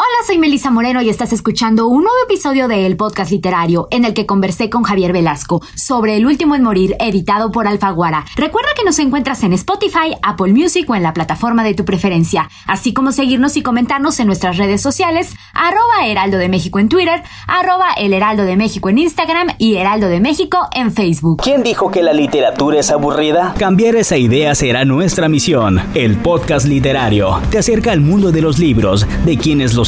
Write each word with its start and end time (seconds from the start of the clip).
Hola, 0.00 0.06
soy 0.24 0.38
Melissa 0.38 0.70
Moreno 0.70 1.02
y 1.02 1.08
estás 1.08 1.32
escuchando 1.32 1.88
un 1.88 2.04
nuevo 2.04 2.16
episodio 2.24 2.68
de 2.68 2.86
El 2.86 2.96
Podcast 2.96 3.32
Literario 3.32 3.88
en 3.90 4.04
el 4.04 4.14
que 4.14 4.26
conversé 4.26 4.70
con 4.70 4.84
Javier 4.84 5.12
Velasco 5.12 5.60
sobre 5.74 6.16
El 6.16 6.24
Último 6.24 6.54
en 6.54 6.62
Morir, 6.62 6.94
editado 7.00 7.50
por 7.50 7.66
Alfaguara. 7.66 8.24
Recuerda 8.36 8.68
que 8.76 8.84
nos 8.84 9.00
encuentras 9.00 9.42
en 9.42 9.54
Spotify, 9.54 10.14
Apple 10.22 10.52
Music 10.52 10.88
o 10.88 10.94
en 10.94 11.02
la 11.02 11.14
plataforma 11.14 11.64
de 11.64 11.74
tu 11.74 11.84
preferencia, 11.84 12.48
así 12.68 12.94
como 12.94 13.10
seguirnos 13.10 13.56
y 13.56 13.62
comentarnos 13.62 14.20
en 14.20 14.28
nuestras 14.28 14.56
redes 14.56 14.80
sociales, 14.80 15.34
arroba 15.52 16.06
Heraldo 16.06 16.38
de 16.38 16.48
México 16.48 16.78
en 16.78 16.88
Twitter, 16.88 17.20
arroba 17.48 17.88
El 17.96 18.12
Heraldo 18.12 18.44
de 18.44 18.56
México 18.56 18.90
en 18.90 18.98
Instagram 18.98 19.48
y 19.58 19.78
Heraldo 19.78 20.06
de 20.06 20.20
México 20.20 20.68
en 20.76 20.92
Facebook. 20.92 21.42
¿Quién 21.42 21.64
dijo 21.64 21.90
que 21.90 22.04
la 22.04 22.12
literatura 22.12 22.78
es 22.78 22.92
aburrida? 22.92 23.52
Cambiar 23.58 23.96
esa 23.96 24.16
idea 24.16 24.54
será 24.54 24.84
nuestra 24.84 25.28
misión. 25.28 25.82
El 25.96 26.18
Podcast 26.18 26.66
Literario 26.66 27.40
te 27.50 27.58
acerca 27.58 27.90
al 27.90 28.00
mundo 28.00 28.30
de 28.30 28.42
los 28.42 28.60
libros, 28.60 29.04
de 29.26 29.36
quienes 29.36 29.74
los 29.74 29.87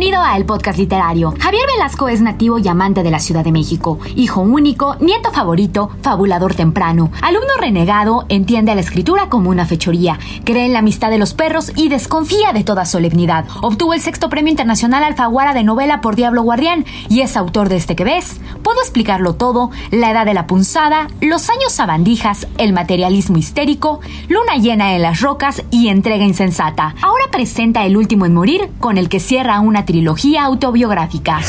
Bienvenido 0.00 0.24
a 0.24 0.46
Podcast 0.46 0.78
Literario. 0.78 1.34
Javier 1.38 1.66
Velasco 1.74 2.08
es 2.08 2.22
nativo 2.22 2.58
y 2.58 2.66
amante 2.66 3.02
de 3.02 3.10
la 3.10 3.18
Ciudad 3.18 3.44
de 3.44 3.52
México, 3.52 3.98
hijo 4.16 4.40
único, 4.40 4.96
nieto 4.98 5.30
favorito, 5.30 5.90
fabulador 6.00 6.54
temprano, 6.54 7.12
alumno 7.20 7.50
renegado, 7.60 8.24
entiende 8.30 8.72
a 8.72 8.74
la 8.74 8.80
escritura 8.80 9.28
como 9.28 9.50
una 9.50 9.66
fechoría, 9.66 10.18
cree 10.44 10.64
en 10.64 10.72
la 10.72 10.78
amistad 10.78 11.10
de 11.10 11.18
los 11.18 11.34
perros 11.34 11.70
y 11.76 11.90
desconfía 11.90 12.54
de 12.54 12.64
toda 12.64 12.86
solemnidad. 12.86 13.44
Obtuvo 13.60 13.92
el 13.92 14.00
sexto 14.00 14.30
premio 14.30 14.50
internacional 14.50 15.04
Alfaguara 15.04 15.52
de 15.52 15.64
novela 15.64 16.00
por 16.00 16.16
Diablo 16.16 16.44
Guardián 16.44 16.86
y 17.10 17.20
es 17.20 17.36
autor 17.36 17.68
de 17.68 17.76
este 17.76 17.94
que 17.94 18.04
ves. 18.04 18.40
Puedo 18.62 18.80
explicarlo 18.80 19.34
todo, 19.34 19.70
la 19.90 20.12
edad 20.12 20.24
de 20.24 20.32
la 20.32 20.46
punzada, 20.46 21.08
los 21.20 21.50
años 21.50 21.72
sabandijas, 21.72 22.48
el 22.56 22.72
materialismo 22.72 23.36
histérico, 23.36 24.00
luna 24.28 24.56
llena 24.56 24.94
en 24.94 25.02
las 25.02 25.20
rocas 25.20 25.62
y 25.70 25.88
entrega 25.88 26.24
insensata. 26.24 26.94
Ahora 27.02 27.24
presenta 27.30 27.84
El 27.84 27.98
último 27.98 28.24
en 28.24 28.32
morir, 28.32 28.70
con 28.80 28.96
el 28.96 29.10
que 29.10 29.20
cierra 29.20 29.60
una 29.60 29.84
trilogía 29.90 30.44
autobiográfica. 30.44 31.40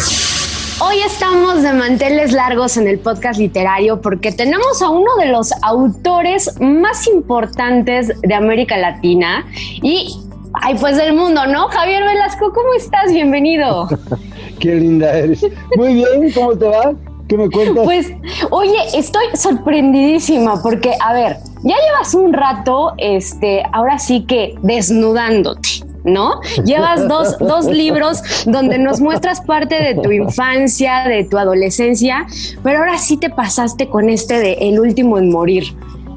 Hoy 0.84 0.95
estamos 1.06 1.61
de 1.61 1.73
manteles 1.73 2.31
largos 2.31 2.75
en 2.75 2.88
el 2.88 2.97
podcast 2.97 3.39
literario 3.39 4.02
porque 4.02 4.31
tenemos 4.31 4.81
a 4.81 4.89
uno 4.89 5.16
de 5.20 5.28
los 5.28 5.53
autores 5.61 6.59
más 6.59 7.06
importantes 7.06 8.19
de 8.19 8.34
América 8.34 8.78
Latina 8.78 9.45
y, 9.84 10.17
ay, 10.53 10.75
pues 10.81 10.97
del 10.97 11.14
mundo, 11.14 11.45
¿no? 11.45 11.67
Javier 11.67 12.03
Velasco, 12.03 12.52
¿cómo 12.52 12.73
estás? 12.75 13.14
Bienvenido. 13.14 13.88
Qué 14.59 14.74
linda 14.74 15.16
eres. 15.16 15.46
Muy 15.78 15.94
bien, 15.94 16.31
¿cómo 16.34 16.57
te 16.57 16.66
va? 16.66 16.94
¿Qué 17.30 17.38
me 17.38 17.47
cuentas? 17.47 17.84
Pues, 17.84 18.12
oye, 18.50 18.80
estoy 18.96 19.25
sorprendidísima 19.35 20.59
porque, 20.63 20.96
a 21.00 21.13
ver, 21.13 21.38
ya 21.62 21.75
llevas 21.75 22.16
un 22.16 22.34
rato, 22.34 22.94
este, 22.97 23.62
ahora 23.72 24.00
sí 24.00 24.25
que 24.25 24.56
desnudándote. 24.63 25.91
¿No? 26.03 26.41
Llevas 26.66 27.07
dos, 27.07 27.38
dos, 27.39 27.66
libros 27.67 28.22
donde 28.45 28.78
nos 28.78 29.00
muestras 29.01 29.41
parte 29.41 29.75
de 29.75 29.95
tu 30.01 30.12
infancia, 30.12 31.07
de 31.07 31.23
tu 31.25 31.38
adolescencia, 31.38 32.25
pero 32.63 32.79
ahora 32.79 32.97
sí 32.97 33.17
te 33.17 33.29
pasaste 33.29 33.88
con 33.88 34.09
este 34.09 34.39
de 34.39 34.53
El 34.53 34.79
último 34.79 35.17
en 35.17 35.31
morir, 35.31 35.63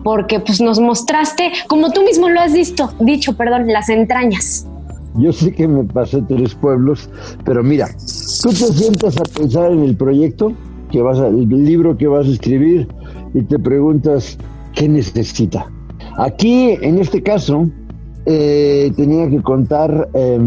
porque 0.03 0.41
pues 0.41 0.61
nos 0.61 0.81
mostraste, 0.81 1.53
como 1.69 1.91
tú 1.91 2.03
mismo 2.03 2.29
lo 2.29 2.41
has 2.41 2.53
visto, 2.53 2.93
dicho, 3.01 3.37
perdón, 3.37 3.67
las 3.69 3.89
entrañas. 3.89 4.67
Yo 5.17 5.33
sé 5.33 5.53
que 5.53 5.69
me 5.69 5.85
pasé 5.85 6.23
tres 6.23 6.55
pueblos, 6.55 7.09
pero 7.45 7.63
mira, 7.63 7.89
tú 8.43 8.51
te 8.51 8.55
sientas 8.55 9.17
a 9.17 9.23
pensar 9.23 9.71
en 9.71 9.85
el 9.85 9.97
proyecto, 9.97 10.53
que 10.91 11.03
vas 11.03 11.19
a, 11.19 11.29
el 11.29 11.49
libro 11.49 11.97
que 11.97 12.09
vas 12.09 12.27
a 12.27 12.31
escribir, 12.31 12.89
y 13.33 13.43
te 13.43 13.59
preguntas, 13.59 14.37
¿qué 14.75 14.89
necesita? 14.89 15.71
Aquí, 16.19 16.79
en 16.81 16.99
este 16.99 17.23
caso, 17.23 17.69
eh, 18.27 18.93
tenía 18.97 19.29
que 19.29 19.43
contar 19.43 20.09
eh, 20.15 20.39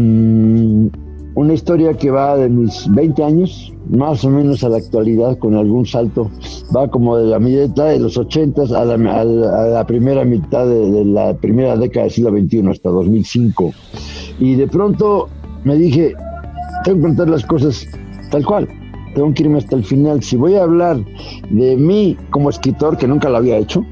una 1.34 1.54
historia 1.54 1.94
que 1.94 2.10
va 2.10 2.36
de 2.36 2.48
mis 2.48 2.92
20 2.92 3.22
años, 3.22 3.72
más 3.90 4.24
o 4.24 4.30
menos 4.30 4.64
a 4.64 4.68
la 4.68 4.78
actualidad, 4.78 5.38
con 5.38 5.54
algún 5.54 5.86
salto. 5.86 6.30
Va 6.76 6.88
como 6.88 7.16
de 7.16 7.26
la 7.26 7.38
mitad 7.38 7.88
de 7.88 8.00
los 8.00 8.16
80 8.16 8.62
a 8.62 8.84
la, 8.84 9.20
a 9.20 9.24
la, 9.24 9.86
primera 9.86 10.24
mitad 10.24 10.66
de, 10.66 10.90
de, 10.90 11.04
la 11.04 11.34
primera 11.34 11.76
década 11.76 12.04
del 12.04 12.12
siglo 12.12 12.30
XXI, 12.30 12.68
hasta 12.70 12.90
2005. 12.90 13.72
Y 14.40 14.56
de 14.56 14.66
pronto 14.66 15.28
me 15.64 15.76
dije, 15.76 16.14
tengo 16.84 16.98
que 16.98 17.02
contar 17.02 17.28
las 17.28 17.44
cosas 17.44 17.86
tal 18.30 18.44
cual. 18.44 18.68
Tengo 19.14 19.32
que 19.34 19.42
irme 19.42 19.58
hasta 19.58 19.76
el 19.76 19.84
final. 19.84 20.22
Si 20.22 20.36
voy 20.36 20.54
a 20.54 20.62
hablar 20.62 20.98
de 21.50 21.76
mí 21.76 22.16
como 22.30 22.50
escritor, 22.50 22.96
que 22.96 23.06
nunca 23.06 23.28
lo 23.28 23.38
había 23.38 23.58
hecho, 23.58 23.84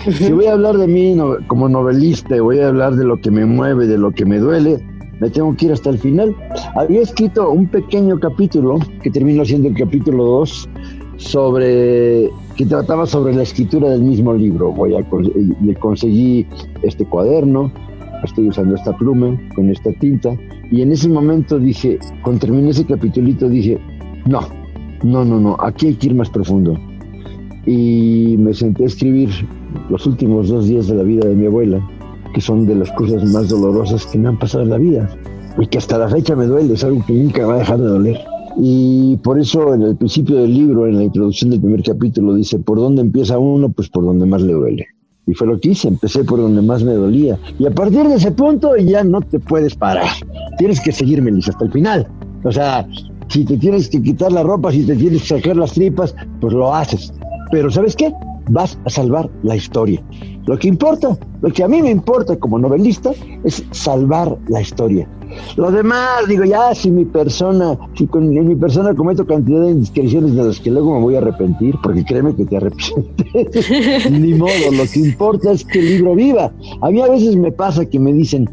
si 0.12 0.32
voy 0.32 0.46
a 0.46 0.52
hablar 0.52 0.78
de 0.78 0.86
mí 0.86 1.14
no, 1.14 1.36
como 1.46 1.68
novelista, 1.68 2.40
voy 2.40 2.58
a 2.60 2.68
hablar 2.68 2.94
de 2.94 3.04
lo 3.04 3.20
que 3.20 3.30
me 3.30 3.44
mueve, 3.44 3.86
de 3.86 3.98
lo 3.98 4.12
que 4.12 4.24
me 4.24 4.38
duele, 4.38 4.82
me 5.20 5.28
tengo 5.28 5.54
que 5.54 5.66
ir 5.66 5.72
hasta 5.72 5.90
el 5.90 5.98
final. 5.98 6.34
Había 6.74 7.02
escrito 7.02 7.50
un 7.50 7.66
pequeño 7.66 8.18
capítulo, 8.18 8.78
que 9.02 9.10
terminó 9.10 9.44
siendo 9.44 9.68
el 9.68 9.74
capítulo 9.74 10.24
2, 10.24 10.68
sobre 11.16 12.30
que 12.56 12.64
trataba 12.66 13.06
sobre 13.06 13.34
la 13.34 13.42
escritura 13.42 13.90
del 13.90 14.02
mismo 14.02 14.32
libro. 14.32 14.72
Voy 14.72 14.94
a 14.94 15.00
le 15.62 15.74
conseguí 15.74 16.46
este 16.82 17.04
cuaderno, 17.04 17.70
estoy 18.24 18.48
usando 18.48 18.76
esta 18.76 18.96
pluma 18.96 19.38
con 19.54 19.68
esta 19.68 19.92
tinta, 19.92 20.34
y 20.70 20.80
en 20.80 20.92
ese 20.92 21.08
momento 21.10 21.58
dije, 21.58 21.98
cuando 22.22 22.40
terminé 22.40 22.70
ese 22.70 22.86
capítulito 22.86 23.48
dije, 23.48 23.78
no, 24.26 24.40
no, 25.02 25.24
no, 25.24 25.38
no, 25.38 25.56
aquí 25.60 25.88
hay 25.88 25.94
que 25.94 26.06
ir 26.06 26.14
más 26.14 26.30
profundo. 26.30 26.78
Y 27.66 28.36
me 28.38 28.54
senté 28.54 28.84
a 28.84 28.86
escribir 28.86 29.28
los 29.88 30.06
últimos 30.06 30.48
dos 30.48 30.66
días 30.66 30.86
de 30.86 30.94
la 30.94 31.02
vida 31.02 31.26
de 31.28 31.34
mi 31.34 31.46
abuela, 31.46 31.80
que 32.34 32.40
son 32.40 32.66
de 32.66 32.74
las 32.74 32.90
cosas 32.92 33.24
más 33.30 33.48
dolorosas 33.48 34.06
que 34.06 34.18
me 34.18 34.28
han 34.28 34.38
pasado 34.38 34.64
en 34.64 34.70
la 34.70 34.78
vida 34.78 35.08
y 35.58 35.66
que 35.66 35.78
hasta 35.78 35.98
la 35.98 36.08
fecha 36.08 36.36
me 36.36 36.46
duele, 36.46 36.74
es 36.74 36.84
algo 36.84 37.04
que 37.06 37.12
nunca 37.12 37.46
va 37.46 37.54
a 37.54 37.58
dejar 37.58 37.78
de 37.78 37.86
doler. 37.86 38.20
Y 38.56 39.16
por 39.18 39.38
eso 39.38 39.74
en 39.74 39.82
el 39.82 39.96
principio 39.96 40.36
del 40.36 40.52
libro, 40.52 40.86
en 40.86 40.96
la 40.96 41.04
introducción 41.04 41.50
del 41.50 41.60
primer 41.60 41.82
capítulo, 41.82 42.34
dice, 42.34 42.58
¿por 42.58 42.78
dónde 42.78 43.02
empieza 43.02 43.38
uno? 43.38 43.68
Pues 43.68 43.88
por 43.88 44.04
donde 44.04 44.26
más 44.26 44.42
le 44.42 44.52
duele. 44.52 44.86
Y 45.26 45.34
fue 45.34 45.46
lo 45.46 45.60
que 45.60 45.70
hice, 45.70 45.88
empecé 45.88 46.24
por 46.24 46.40
donde 46.40 46.62
más 46.62 46.82
me 46.82 46.92
dolía. 46.92 47.38
Y 47.58 47.66
a 47.66 47.70
partir 47.70 48.08
de 48.08 48.16
ese 48.16 48.32
punto 48.32 48.76
ya 48.76 49.04
no 49.04 49.20
te 49.20 49.38
puedes 49.38 49.74
parar. 49.76 50.08
Tienes 50.58 50.80
que 50.80 50.92
seguir, 50.92 51.22
Melissa, 51.22 51.52
hasta 51.52 51.64
el 51.64 51.72
final. 51.72 52.08
O 52.42 52.50
sea, 52.50 52.86
si 53.28 53.44
te 53.44 53.56
tienes 53.56 53.88
que 53.88 54.02
quitar 54.02 54.32
la 54.32 54.42
ropa, 54.42 54.72
si 54.72 54.84
te 54.84 54.96
tienes 54.96 55.22
que 55.22 55.28
sacar 55.28 55.56
las 55.56 55.72
tripas, 55.72 56.14
pues 56.40 56.52
lo 56.52 56.74
haces. 56.74 57.12
Pero 57.52 57.70
¿sabes 57.70 57.94
qué? 57.94 58.12
Vas 58.50 58.78
a 58.84 58.90
salvar 58.90 59.30
la 59.42 59.56
historia. 59.56 60.02
Lo 60.46 60.58
que 60.58 60.68
importa, 60.68 61.16
lo 61.42 61.52
que 61.52 61.62
a 61.62 61.68
mí 61.68 61.82
me 61.82 61.90
importa 61.90 62.36
como 62.36 62.58
novelista 62.58 63.12
es 63.44 63.64
salvar 63.70 64.36
la 64.48 64.60
historia. 64.60 65.08
Lo 65.56 65.70
demás, 65.70 66.26
digo, 66.28 66.44
ya 66.44 66.74
si 66.74 66.90
mi 66.90 67.04
persona, 67.04 67.78
si 67.94 68.06
con, 68.06 68.36
en 68.36 68.48
mi 68.48 68.56
persona 68.56 68.94
cometo 68.94 69.26
cantidad 69.26 69.60
de 69.60 69.70
indiscreciones 69.70 70.34
de 70.34 70.42
las 70.42 70.58
que 70.58 70.70
luego 70.70 70.94
me 70.94 71.02
voy 71.02 71.14
a 71.14 71.18
arrepentir, 71.18 71.76
porque 71.82 72.04
créeme 72.04 72.34
que 72.34 72.44
te 72.44 72.56
arrepientes, 72.56 74.10
ni 74.10 74.34
modo, 74.34 74.72
lo 74.72 74.84
que 74.92 75.00
importa 75.00 75.52
es 75.52 75.64
que 75.64 75.78
el 75.78 75.86
libro 75.86 76.14
viva. 76.14 76.52
A 76.82 76.90
mí 76.90 77.00
a 77.00 77.08
veces 77.08 77.36
me 77.36 77.52
pasa 77.52 77.86
que 77.86 77.98
me 77.98 78.12
dicen, 78.12 78.50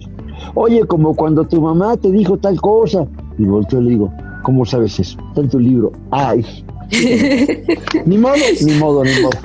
oye, 0.53 0.85
como 0.85 1.15
cuando 1.15 1.45
tu 1.45 1.61
mamá 1.61 1.97
te 1.97 2.11
dijo 2.11 2.37
tal 2.37 2.59
cosa, 2.61 3.07
y 3.39 3.43
volteo 3.43 3.81
y 3.81 3.83
le 3.83 3.89
digo, 3.91 4.13
¿cómo 4.43 4.65
sabes 4.65 4.99
eso? 4.99 5.17
Está 5.29 5.41
en 5.41 5.49
tu 5.49 5.59
libro. 5.59 5.91
Ay, 6.11 6.45
ni 8.05 8.17
modo, 8.17 8.35
ni 8.63 8.73
modo, 8.75 9.03
ni 9.03 9.21
modo. 9.21 9.37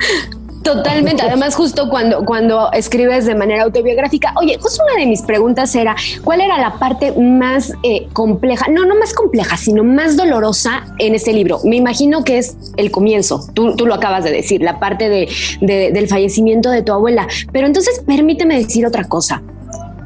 Totalmente. 0.62 1.22
Además, 1.22 1.54
justo 1.54 1.88
cuando, 1.88 2.24
cuando 2.24 2.70
escribes 2.72 3.26
de 3.26 3.34
manera 3.34 3.64
autobiográfica, 3.64 4.32
oye, 4.40 4.58
justo 4.60 4.82
una 4.84 5.00
de 5.00 5.06
mis 5.06 5.22
preguntas 5.22 5.74
era, 5.74 5.96
¿cuál 6.22 6.40
era 6.40 6.58
la 6.58 6.74
parte 6.78 7.12
más 7.12 7.72
eh, 7.82 8.06
compleja? 8.12 8.66
No, 8.68 8.84
no 8.84 8.96
más 8.96 9.12
compleja, 9.12 9.56
sino 9.56 9.82
más 9.82 10.16
dolorosa 10.16 10.84
en 10.98 11.14
este 11.14 11.32
libro. 11.32 11.58
Me 11.64 11.76
imagino 11.76 12.22
que 12.24 12.38
es 12.38 12.56
el 12.76 12.90
comienzo. 12.90 13.46
Tú, 13.54 13.74
tú 13.76 13.86
lo 13.86 13.94
acabas 13.94 14.24
de 14.24 14.30
decir, 14.30 14.62
la 14.62 14.78
parte 14.78 15.08
de, 15.08 15.28
del 15.60 16.08
fallecimiento 16.08 16.70
de 16.70 16.82
tu 16.82 16.92
abuela. 16.92 17.26
Pero 17.52 17.66
entonces, 17.66 18.00
permíteme 18.06 18.56
decir 18.56 18.86
otra 18.86 19.04
cosa. 19.04 19.42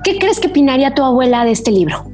¿Qué 0.05 0.19
crees 0.19 0.41
que 0.41 0.49
opinaría 0.49 0.95
tu 0.95 1.03
abuela 1.03 1.45
de 1.45 1.51
este 1.51 1.71
libro? 1.71 2.07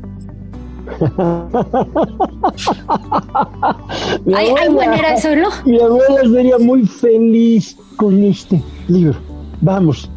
¿Hay, 4.35 4.49
¿Hay, 4.59 4.71
manera 4.71 5.09
de 5.11 5.15
hacerlo? 5.15 5.49
Mi 5.65 5.81
abuela 5.81 6.23
sería 6.23 6.59
muy 6.59 6.85
feliz 6.87 7.77
con 7.97 8.23
este 8.23 8.63
libro. 8.89 9.15
Vamos, 9.61 10.11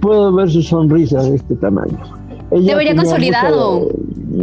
puedo 0.00 0.32
ver 0.34 0.50
su 0.50 0.62
sonrisa 0.62 1.22
de 1.22 1.36
este 1.36 1.54
tamaño. 1.56 1.98
Ella 2.50 2.72
Debería 2.72 2.96
consolidado. 2.96 3.88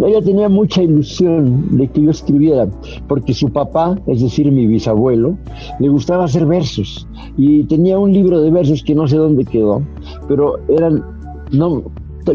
ella 0.06 0.22
tenía 0.22 0.48
mucha 0.48 0.84
ilusión 0.84 1.78
de 1.78 1.88
que 1.88 2.04
yo 2.04 2.12
escribiera, 2.12 2.68
porque 3.08 3.34
su 3.34 3.50
papá, 3.50 3.98
es 4.06 4.22
decir, 4.22 4.52
mi 4.52 4.68
bisabuelo, 4.68 5.38
le 5.80 5.90
gustaba 5.90 6.26
hacer 6.26 6.46
versos 6.46 7.08
y 7.36 7.64
tenía 7.64 7.98
un 7.98 8.14
libro 8.14 8.42
de 8.42 8.52
versos 8.52 8.84
que 8.84 8.94
no 8.94 9.08
sé 9.08 9.18
dónde 9.18 9.44
quedó, 9.44 9.82
pero 10.28 10.60
eran, 10.70 11.04
no, 11.52 11.84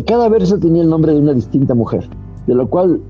cada 0.07 0.29
verso 0.29 0.59
tenía 0.59 0.83
el 0.83 0.91
nombre 0.91 1.13
de 1.13 1.21
una 1.21 1.35
distinta 1.35 1.75
mujer, 1.75 2.09
de 2.49 2.55
lo 2.55 2.69
cual 2.69 3.01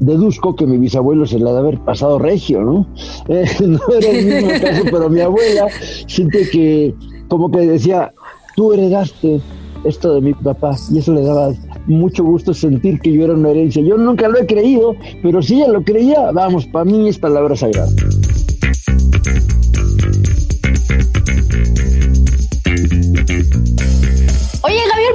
deduzco 0.00 0.56
que 0.56 0.66
mi 0.66 0.78
bisabuelo 0.78 1.26
se 1.26 1.38
la 1.38 1.52
de 1.52 1.58
haber 1.58 1.78
pasado 1.80 2.18
regio, 2.18 2.62
¿no? 2.62 2.86
Eh, 3.28 3.46
no 3.60 3.80
era 3.96 4.10
el 4.10 4.26
mismo 4.26 4.48
caso, 4.60 4.82
pero 4.90 5.08
mi 5.08 5.20
abuela 5.20 5.68
siente 6.06 6.48
que 6.50 6.94
como 7.28 7.50
que 7.50 7.60
decía, 7.60 8.12
tú 8.56 8.72
heredaste 8.72 9.40
esto 9.84 10.14
de 10.14 10.20
mi 10.20 10.34
papá 10.34 10.76
y 10.92 10.98
eso 10.98 11.12
le 11.12 11.22
daba 11.22 11.52
mucho 11.86 12.24
gusto 12.24 12.54
sentir 12.54 13.00
que 13.00 13.12
yo 13.12 13.24
era 13.24 13.34
una 13.34 13.50
herencia. 13.50 13.82
Yo 13.82 13.96
nunca 13.96 14.28
lo 14.28 14.38
he 14.38 14.46
creído, 14.46 14.94
pero 15.22 15.42
si 15.42 15.56
ella 15.56 15.68
lo 15.68 15.82
creía, 15.82 16.30
vamos, 16.32 16.66
para 16.66 16.84
mí 16.84 17.08
es 17.08 17.18
palabra 17.18 17.54
sagrada. 17.56 17.90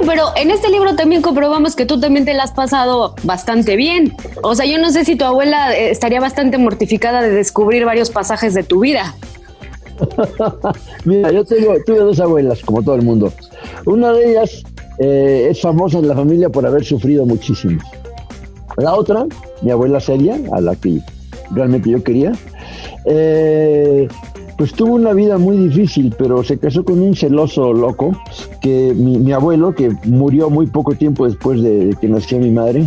Pero 0.06 0.24
en 0.36 0.50
este 0.50 0.70
libro 0.70 0.94
también 0.96 1.22
comprobamos 1.22 1.76
que 1.76 1.86
tú 1.86 2.00
también 2.00 2.24
te 2.24 2.34
la 2.34 2.44
has 2.44 2.52
pasado 2.52 3.14
bastante 3.22 3.76
bien. 3.76 4.14
O 4.42 4.54
sea, 4.54 4.66
yo 4.66 4.78
no 4.78 4.90
sé 4.90 5.04
si 5.04 5.16
tu 5.16 5.24
abuela 5.24 5.76
eh, 5.76 5.90
estaría 5.90 6.20
bastante 6.20 6.58
mortificada 6.58 7.22
de 7.22 7.30
descubrir 7.30 7.84
varios 7.84 8.10
pasajes 8.10 8.54
de 8.54 8.62
tu 8.62 8.80
vida. 8.80 9.14
Mira, 11.04 11.30
yo 11.30 11.44
tengo, 11.44 11.74
tuve 11.84 11.98
dos 11.98 12.20
abuelas, 12.20 12.60
como 12.62 12.82
todo 12.82 12.94
el 12.94 13.02
mundo. 13.02 13.32
Una 13.86 14.12
de 14.12 14.30
ellas 14.30 14.62
eh, 14.98 15.48
es 15.50 15.60
famosa 15.60 15.98
en 15.98 16.08
la 16.08 16.14
familia 16.14 16.48
por 16.48 16.66
haber 16.66 16.84
sufrido 16.84 17.26
muchísimo. 17.26 17.80
La 18.76 18.94
otra, 18.94 19.26
mi 19.62 19.70
abuela 19.70 20.00
Celia, 20.00 20.38
a 20.52 20.60
la 20.60 20.76
que 20.76 21.00
realmente 21.50 21.90
yo 21.90 22.02
quería, 22.02 22.32
eh, 23.04 24.08
pues 24.60 24.74
tuvo 24.74 24.96
una 24.96 25.14
vida 25.14 25.38
muy 25.38 25.56
difícil, 25.56 26.14
pero 26.18 26.44
se 26.44 26.58
casó 26.58 26.84
con 26.84 27.00
un 27.00 27.16
celoso 27.16 27.72
loco, 27.72 28.12
que 28.60 28.92
mi, 28.94 29.32
abuelo, 29.32 29.74
que 29.74 29.90
murió 30.04 30.50
muy 30.50 30.66
poco 30.66 30.94
tiempo 30.94 31.24
después 31.24 31.62
de, 31.62 31.96
que 31.98 32.08
nació 32.08 32.38
mi 32.38 32.50
madre. 32.50 32.86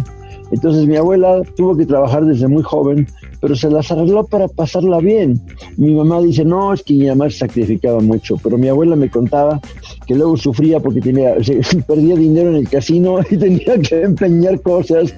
Entonces 0.51 0.85
mi 0.85 0.97
abuela 0.97 1.41
tuvo 1.57 1.75
que 1.75 1.87
trabajar 1.87 2.25
desde 2.25 2.47
muy 2.47 2.61
joven, 2.61 3.07
pero 3.41 3.55
se 3.55 3.71
las 3.71 3.91
arregló 3.91 4.23
para 4.23 4.47
pasarla 4.49 4.99
bien. 4.99 5.41
Mi 5.75 5.95
mamá 5.95 6.21
dice, 6.21 6.45
no, 6.45 6.75
es 6.75 6.83
que 6.83 6.93
mi 6.93 7.07
mamá 7.07 7.27
se 7.31 7.39
sacrificaba 7.39 8.01
mucho, 8.01 8.35
pero 8.43 8.55
mi 8.55 8.67
abuela 8.67 8.95
me 8.95 9.09
contaba 9.09 9.59
que 10.05 10.13
luego 10.13 10.37
sufría 10.37 10.79
porque 10.79 11.01
tenía, 11.01 11.33
perdía 11.87 12.15
dinero 12.15 12.49
en 12.49 12.57
el 12.57 12.69
casino 12.69 13.17
y 13.31 13.35
tenía 13.35 13.79
que 13.79 14.03
empeñar 14.03 14.61
cosas. 14.61 15.15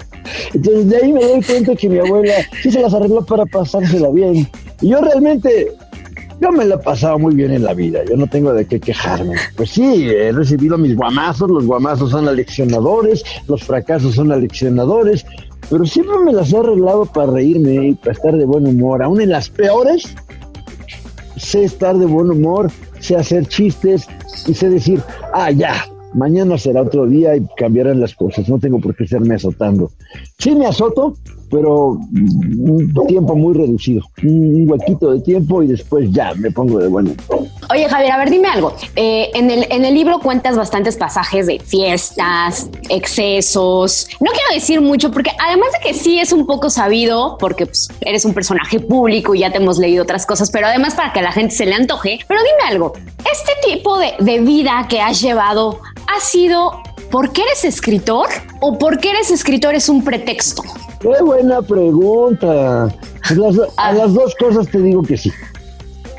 Entonces 0.54 0.88
de 0.88 0.96
ahí 0.96 1.12
me 1.12 1.22
doy 1.22 1.42
cuenta 1.42 1.76
que 1.76 1.90
mi 1.90 1.98
abuela 1.98 2.34
sí 2.64 2.72
se 2.72 2.82
las 2.82 2.94
arregló 2.94 3.26
para 3.26 3.46
pasársela 3.46 4.10
bien. 4.10 4.48
Y 4.82 4.90
yo 4.90 5.02
realmente 5.02 5.68
yo 6.42 6.52
me 6.52 6.66
lo 6.66 6.76
he 6.76 6.78
pasado 6.80 7.18
muy 7.20 7.36
bien 7.36 7.52
en 7.52 7.64
la 7.64 7.74
vida, 7.74 8.04
yo 8.08 8.18
no 8.18 8.28
tengo 8.28 8.54
de 8.54 8.66
qué 8.66 8.80
quejarme. 8.80 9.36
Pues 9.56 9.72
sí, 9.72 10.08
he 10.10 10.32
recibido 10.32 10.78
mis 10.78 10.96
guamazos, 10.96 11.50
los 11.50 11.66
guamazos 11.66 12.12
son 12.12 12.28
aleccionadores, 12.28 13.24
los 13.48 13.64
fracasos 13.64 14.16
son 14.16 14.32
aleccionadores, 14.32 15.26
pero 15.70 15.86
siempre 15.86 16.18
me 16.20 16.34
las 16.34 16.52
he 16.54 16.58
arreglado 16.58 17.06
para 17.06 17.32
reírme 17.32 17.88
y 17.88 17.94
para 17.96 18.12
estar 18.12 18.36
de 18.36 18.46
buen 18.46 18.68
humor. 18.68 19.02
Aún 19.02 19.22
en 19.22 19.30
las 19.30 19.50
peores, 19.50 20.16
sé 21.38 21.64
estar 21.64 21.98
de 21.98 22.06
buen 22.06 22.30
humor, 22.30 22.72
sé 23.00 23.16
hacer 23.16 23.48
chistes 23.48 24.08
y 24.46 24.54
sé 24.54 24.70
decir, 24.70 25.02
ah, 25.34 25.52
ya, 25.52 25.86
mañana 26.16 26.58
será 26.58 26.82
otro 26.82 27.06
día 27.06 27.36
y 27.36 27.46
cambiarán 27.58 28.00
las 28.00 28.16
cosas, 28.16 28.48
no 28.50 28.58
tengo 28.58 28.80
por 28.80 28.96
qué 28.96 29.04
estarme 29.04 29.36
azotando. 29.36 29.92
Sí 30.40 30.56
me 30.56 30.66
azoto, 30.66 31.16
pero 31.52 31.92
un 31.92 32.94
tiempo 33.08 33.36
muy 33.36 33.54
reducido, 33.54 34.02
un 34.24 34.70
huequito 34.70 35.14
de 35.14 35.22
tiempo 35.22 35.62
y 35.62 35.68
después 35.68 36.12
ya 36.12 36.34
me 36.36 36.52
pongo 36.52 36.80
de 36.80 36.88
bueno. 36.88 37.12
Oye 37.70 37.88
Javier, 37.88 38.12
a 38.12 38.18
ver, 38.18 38.30
dime 38.30 38.48
algo. 38.48 38.74
Eh, 38.96 39.30
en, 39.34 39.52
el, 39.52 39.68
en 39.70 39.86
el 39.86 39.94
libro 39.94 40.20
cuentas 40.20 40.56
bastantes 40.56 40.96
pasajes 40.96 41.48
de 41.48 41.60
fiestas, 41.60 42.70
excesos. 42.90 44.08
No 44.20 44.32
quiero 44.32 44.54
decir 44.54 44.82
mucho 44.82 45.12
porque 45.12 45.32
además 45.40 45.70
de 45.74 45.90
que 45.90 45.94
sí 45.94 46.20
es 46.20 46.32
un 46.32 46.46
poco 46.46 46.70
sabido, 46.70 47.38
porque 47.40 47.66
pues, 47.66 47.90
eres 48.02 48.26
un 48.26 48.34
personaje 48.34 48.80
público 48.80 49.36
y 49.36 49.40
ya 49.40 49.52
te 49.52 49.58
hemos 49.58 49.78
leído 49.78 50.04
otras 50.04 50.26
cosas, 50.26 50.50
pero 50.50 50.68
además 50.68 50.96
para 50.96 51.12
que 51.14 51.20
a 51.20 51.24
la 51.24 51.32
gente 51.32 51.54
se 51.54 51.66
le 51.66 51.76
antoje. 51.76 52.20
Pero 52.28 52.40
dime 52.42 52.72
algo, 52.72 52.94
este 53.32 53.52
tipo 53.68 53.98
de, 53.98 54.14
de 54.20 54.40
vida 54.40 54.88
que 54.90 55.02
has 55.02 55.22
llevado 55.22 55.80
ha 56.16 56.20
sido 56.20 56.72
porque 57.12 57.42
eres 57.42 57.66
escritor 57.66 58.28
o 58.62 58.78
porque 58.78 59.10
eres 59.10 59.32
escritor 59.32 59.76
es 59.76 59.90
un 59.90 60.04
pretexto? 60.04 60.64
Qué 61.00 61.22
buena 61.22 61.62
pregunta. 61.62 62.86
a 63.78 63.92
las 63.94 64.14
dos 64.14 64.36
cosas 64.36 64.68
te 64.68 64.80
digo 64.80 65.04
que 65.04 65.18
sí. 65.18 65.32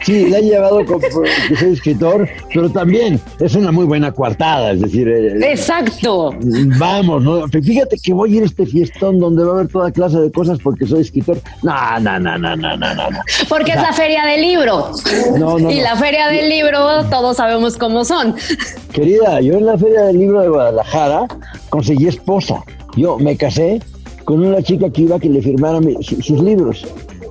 Sí, 0.06 0.26
le 0.26 0.36
ha 0.36 0.40
llevado 0.40 0.86
como 0.86 1.00
que 1.00 1.56
soy 1.56 1.72
escritor, 1.72 2.28
pero 2.54 2.70
también 2.70 3.20
es 3.40 3.56
una 3.56 3.72
muy 3.72 3.86
buena 3.86 4.12
coartada, 4.12 4.70
es 4.70 4.80
decir... 4.80 5.08
Eh, 5.08 5.50
Exacto. 5.50 6.32
Vamos, 6.78 7.24
¿no? 7.24 7.48
Fíjate 7.48 7.96
que 7.98 8.12
voy 8.14 8.34
a 8.34 8.36
ir 8.36 8.42
a 8.44 8.46
este 8.46 8.66
fiestón 8.66 9.18
donde 9.18 9.42
va 9.42 9.50
a 9.50 9.54
haber 9.54 9.66
toda 9.66 9.90
clase 9.90 10.20
de 10.20 10.30
cosas 10.30 10.60
porque 10.62 10.86
soy 10.86 11.00
escritor. 11.00 11.40
No, 11.64 11.98
no, 11.98 12.20
no, 12.20 12.38
no, 12.38 12.54
no, 12.54 12.76
no, 12.76 12.94
no. 12.94 13.18
Porque 13.48 13.72
es 13.72 13.82
la 13.82 13.92
feria 13.92 14.24
del 14.26 14.42
libro. 14.42 14.92
No, 15.36 15.58
no. 15.58 15.72
Y 15.72 15.80
la 15.80 15.96
feria 15.96 16.28
del 16.28 16.50
libro 16.50 17.04
todos 17.10 17.38
sabemos 17.38 17.76
cómo 17.76 18.04
son. 18.04 18.36
Querida, 18.92 19.40
yo 19.40 19.54
en 19.54 19.66
la 19.66 19.76
feria 19.76 20.02
del 20.02 20.18
libro 20.18 20.40
de 20.40 20.50
Guadalajara 20.50 21.26
conseguí 21.68 22.06
esposa. 22.06 22.62
Yo 22.96 23.18
me 23.18 23.36
casé 23.36 23.80
con 24.22 24.46
una 24.46 24.62
chica 24.62 24.88
que 24.88 25.02
iba 25.02 25.16
a 25.16 25.18
que 25.18 25.28
le 25.28 25.42
firmara 25.42 25.80
sus 26.00 26.40
libros 26.40 26.86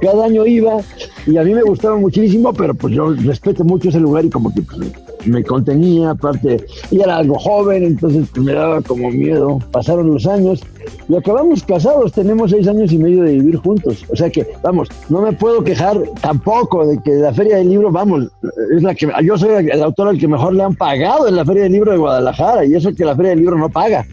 cada 0.06 0.26
año 0.26 0.46
iba 0.46 0.78
y 1.26 1.38
a 1.38 1.44
mí 1.44 1.54
me 1.54 1.64
gustaba 1.64 1.98
muchísimo, 1.98 2.54
pero 2.54 2.76
pues 2.76 2.94
yo 2.94 3.12
respeto 3.12 3.64
mucho 3.64 3.90
ese 3.90 4.00
lugar 4.00 4.26
y 4.26 4.30
como 4.30 4.54
que 4.54 4.62
pues, 4.62 4.92
me 5.26 5.44
contenía, 5.44 6.12
aparte, 6.12 6.64
ella 6.92 7.04
era 7.06 7.18
algo 7.18 7.40
joven, 7.40 7.84
entonces 7.84 8.28
pues, 8.32 8.46
me 8.46 8.54
daba 8.54 8.82
como 8.82 9.10
miedo. 9.10 9.60
Pasaron 9.72 10.14
los 10.14 10.28
años 10.28 10.62
y 11.10 11.16
acabamos 11.16 11.64
casados, 11.64 12.12
tenemos 12.12 12.52
seis 12.52 12.68
años 12.68 12.92
y 12.92 13.00
medio 13.00 13.24
de 13.24 13.34
vivir 13.34 13.56
juntos. 13.58 14.06
O 14.10 14.16
sea 14.16 14.30
que, 14.30 14.46
vamos, 14.62 14.90
no 15.10 15.22
me 15.22 15.34
puedo 15.34 15.64
quejar 15.64 16.00
tampoco 16.22 16.86
de 16.86 17.02
que 17.02 17.12
la 17.12 17.34
Feria 17.34 17.58
del 17.58 17.70
Libro, 17.70 17.92
vamos, 17.92 18.28
es 18.76 18.84
la 18.84 18.94
que 18.94 19.10
yo 19.24 19.38
soy 19.38 19.68
el 19.68 19.82
autor 19.82 20.10
al 20.10 20.20
que 20.20 20.28
mejor 20.28 20.54
le 20.54 20.64
han 20.64 20.76
pagado 20.76 21.28
en 21.28 21.36
la 21.36 21.46
Feria 21.46 21.64
del 21.64 21.72
Libro 21.72 21.92
de 21.92 21.98
Guadalajara 21.98 22.66
y 22.66 22.76
eso 22.76 22.94
que 22.94 23.06
la 23.06 23.16
Feria 23.16 23.32
del 23.32 23.40
Libro 23.40 23.58
no 23.58 23.70
paga. 23.70 24.06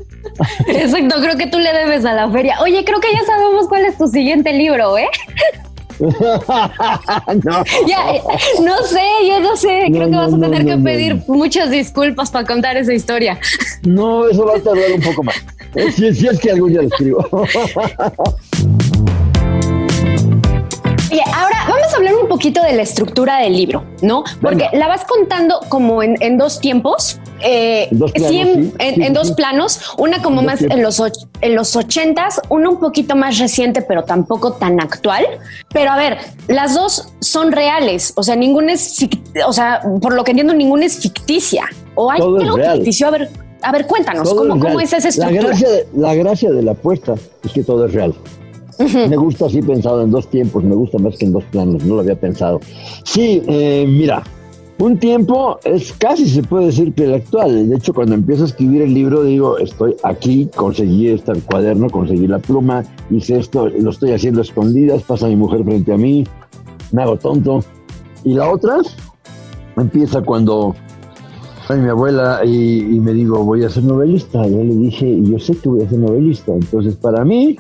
Exacto, 0.67 1.17
creo 1.21 1.37
que 1.37 1.49
tú 1.49 1.59
le 1.59 1.73
debes 1.73 2.05
a 2.05 2.15
la 2.15 2.31
feria. 2.31 2.57
Oye, 2.63 2.85
creo 2.85 3.01
que 3.01 3.09
ya 3.13 3.25
sabemos 3.25 3.69
cuál 3.69 3.85
es 3.85 3.99
tu 3.99 4.07
siguiente 4.07 4.53
libro, 4.53 4.97
¿eh? 4.97 5.09
no. 7.45 7.65
Ya, 7.87 7.99
no 8.63 8.83
sé, 8.83 9.07
yo 9.29 9.41
no 9.41 9.57
sé. 9.57 9.85
Creo 9.89 10.11
que 10.11 10.17
vas 10.17 10.35
a 10.35 10.39
tener 10.39 10.65
que 10.65 10.77
pedir 10.79 11.23
muchas 11.29 11.71
disculpas 11.71 12.31
para 12.31 12.47
contar 12.47 12.77
esa 12.77 12.93
historia. 12.93 13.39
No, 13.85 14.27
eso 14.29 14.45
va 14.45 14.57
a 14.57 14.61
tardar 14.61 14.93
un 14.93 15.01
poco 15.01 15.23
más. 15.23 15.37
Eh, 15.75 15.91
si, 15.93 16.07
es 16.07 16.41
que 16.41 16.51
algún 16.51 16.71
día 16.71 16.83
lo 16.83 16.89
escribo. 16.89 17.27
Oye, 21.11 21.23
ahora 21.35 21.57
vamos 21.69 21.93
a 21.93 21.97
hablar 21.97 22.15
un 22.17 22.29
poquito 22.29 22.63
de 22.63 22.73
la 22.73 22.83
estructura 22.83 23.39
del 23.39 23.57
libro, 23.57 23.85
¿no? 24.03 24.25
Porque 24.41 24.69
la 24.73 24.89
vas 24.89 25.05
contando 25.05 25.61
como 25.69 26.03
en, 26.03 26.37
dos 26.37 26.61
tiempos. 26.61 27.21
Eh, 27.43 27.89
en, 28.79 29.13
dos 29.13 29.33
planos, 29.33 29.81
una 29.99 30.23
como 30.23 30.43
más 30.43 30.63
en 30.63 30.83
los, 30.83 31.03
en 31.41 31.55
los 31.55 31.77
ochentas, 31.77 32.41
una 32.49 32.71
un 32.71 32.79
poquito 32.79 33.17
más 33.17 33.39
reciente, 33.39 33.83
pero 33.83 34.05
tampoco 34.05 34.53
tan 34.53 34.81
actual. 34.81 35.25
Pero 35.73 35.91
a 35.91 35.97
ver, 35.97 36.19
las 36.49 36.75
dos 36.75 37.13
son 37.21 37.53
reales, 37.53 38.13
o 38.17 38.23
sea, 38.23 38.37
ninguna 38.37 38.73
es, 38.73 39.07
o 39.47 39.53
sea, 39.53 39.81
por 40.01 40.15
lo 40.15 40.25
que 40.25 40.33
entiendo, 40.33 40.55
ninguna 40.55 40.87
es 40.87 40.99
ficticia. 40.99 41.65
¿O 41.95 42.11
hay 42.11 42.21
algo 42.21 42.57
ficticio? 42.57 43.09
A 43.09 43.11
ver, 43.11 43.29
a 43.61 43.73
ver, 43.73 43.87
cuéntanos, 43.87 44.33
¿cómo, 44.33 44.59
¿cómo, 44.59 44.81
es 44.81 44.93
esa 44.93 45.09
estructura? 45.09 45.43
La 45.43 45.49
gracia, 45.49 45.69
la 45.95 46.15
gracia 46.15 46.51
de 46.51 46.63
la 46.63 46.73
apuesta 46.73 47.15
es 47.45 47.53
que 47.53 47.63
todo 47.63 47.87
es 47.87 47.93
real. 47.93 48.15
Me 48.79 49.17
gusta 49.17 49.47
así 49.47 49.63
pensado 49.63 50.03
en 50.03 50.11
dos 50.11 50.29
tiempos, 50.29 50.65
me 50.65 50.75
gusta 50.75 50.99
más 50.99 51.17
que 51.17 51.27
en 51.27 51.33
dos 51.33 51.45
planos, 51.45 51.85
no 51.85 51.97
lo 51.97 52.01
había 52.01 52.17
pensado. 52.17 52.61
Sí, 53.05 53.43
eh, 53.47 53.85
mira, 53.87 54.23
un 54.79 54.99
tiempo 54.99 55.59
es 55.65 55.93
casi 55.93 56.29
se 56.29 56.43
puede 56.43 56.67
decir 56.67 56.93
que 56.95 57.05
el 57.05 57.15
actual. 57.15 57.69
De 57.69 57.77
hecho, 57.77 57.93
cuando 57.93 58.15
empiezo 58.15 58.45
a 58.45 58.47
escribir 58.47 58.83
el 58.83 58.95
libro, 58.95 59.23
digo, 59.23 59.59
estoy 59.59 59.95
aquí, 60.03 60.49
conseguí 60.55 61.09
este 61.09 61.33
cuaderno, 61.43 61.89
conseguí 61.91 62.27
la 62.27 62.39
pluma, 62.39 62.83
hice 63.11 63.39
esto, 63.39 63.69
lo 63.69 63.91
estoy 63.91 64.13
haciendo 64.13 64.41
a 64.41 64.45
escondidas, 64.45 65.03
pasa 65.03 65.29
mi 65.29 65.37
mujer 65.37 65.63
frente 65.65 65.93
a 65.93 65.97
mí, 65.97 66.27
me 66.91 67.03
hago 67.03 67.17
tonto. 67.17 67.63
Y 68.25 68.35
la 68.35 68.51
otra 68.51 68.79
empieza 69.77 70.23
cuando 70.23 70.75
hay 71.69 71.79
mi 71.79 71.89
abuela 71.89 72.45
y, 72.45 72.99
me 73.01 73.13
digo, 73.13 73.45
voy 73.45 73.65
a 73.65 73.71
ser 73.71 73.85
novelista. 73.85 74.47
Yo 74.47 74.65
le 74.65 74.75
dije, 74.75 75.07
y 75.07 75.31
yo 75.31 75.39
sé 75.39 75.55
que 75.57 75.69
voy 75.69 75.83
a 75.83 75.89
ser 75.89 75.99
novelista. 75.99 76.53
Entonces, 76.53 76.97
para 76.97 77.25
mí 77.25 77.57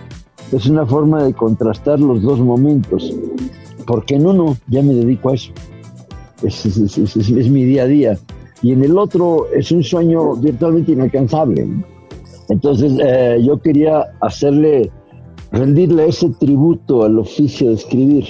es 0.51 0.67
una 0.67 0.87
forma 0.87 1.23
de 1.23 1.35
contrastar 1.35 2.01
los 2.01 2.23
dos 2.23 2.41
momentos. 2.41 3.13
Porque 3.87 4.15
en 4.15 4.27
uno 4.27 4.57
ya 4.69 4.83
me 4.83 4.95
dedico 4.95 5.31
a 5.31 5.35
eso 5.35 5.53
es, 6.45 7.51
mi 7.51 7.65
día 7.65 7.85
a 7.85 7.87
día. 7.87 8.19
Y 8.63 8.73
en 8.73 8.85
el 8.85 8.97
otro 8.99 9.47
es 9.53 9.73
un 9.73 9.83
sueño 9.83 10.35
virtualmente 10.37 10.93
inalcanzable. 10.93 11.69
Entonces 12.49 12.93
eh, 13.05 13.39
yo 13.45 13.61
quería 13.61 14.05
hacerle, 14.21 14.91
rendirle 15.51 16.09
ese 16.09 16.29
tributo 16.41 17.05
al 17.05 17.19
oficio 17.19 17.69
de 17.69 17.75
escribir 17.75 18.25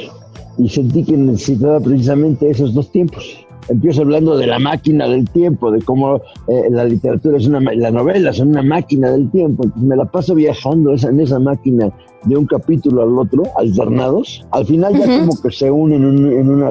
y 0.59 0.69
sentí 0.69 1.05
que 1.05 1.17
necesitaba 1.17 1.81
precisamente 1.81 2.51
esos 2.51 2.75
dos 2.75 2.91
tiempos. 2.93 3.42
Empiezo 3.69 4.03
hablando 4.03 4.37
de 4.37 4.47
la 4.47 4.59
máquina 4.59 5.09
del 5.09 5.29
tiempo, 5.31 5.71
de 5.71 5.81
cómo 5.83 6.17
eh, 6.49 6.65
la 6.71 6.85
literatura 6.85 7.39
es 7.39 7.47
una, 7.47 7.61
la 7.61 7.91
novela 7.91 8.31
es 8.31 8.41
una 8.41 8.63
máquina 8.63 9.11
del 9.11 9.31
tiempo. 9.31 9.65
me 9.77 9.97
la 9.97 10.05
paso 10.05 10.35
viajando 10.35 10.95
en 10.95 11.21
esa 11.21 11.39
máquina 11.39 11.93
de 12.25 12.37
un 12.37 12.47
capítulo 12.47 13.03
al 13.03 13.19
otro, 13.19 13.45
alternados. 13.57 14.45
Al 14.51 14.67
final 14.67 14.99
ya 14.99 15.21
como 15.21 15.41
que 15.41 15.51
se 15.51 15.71
unen 15.71 16.05
en, 16.05 16.51
una, 16.51 16.71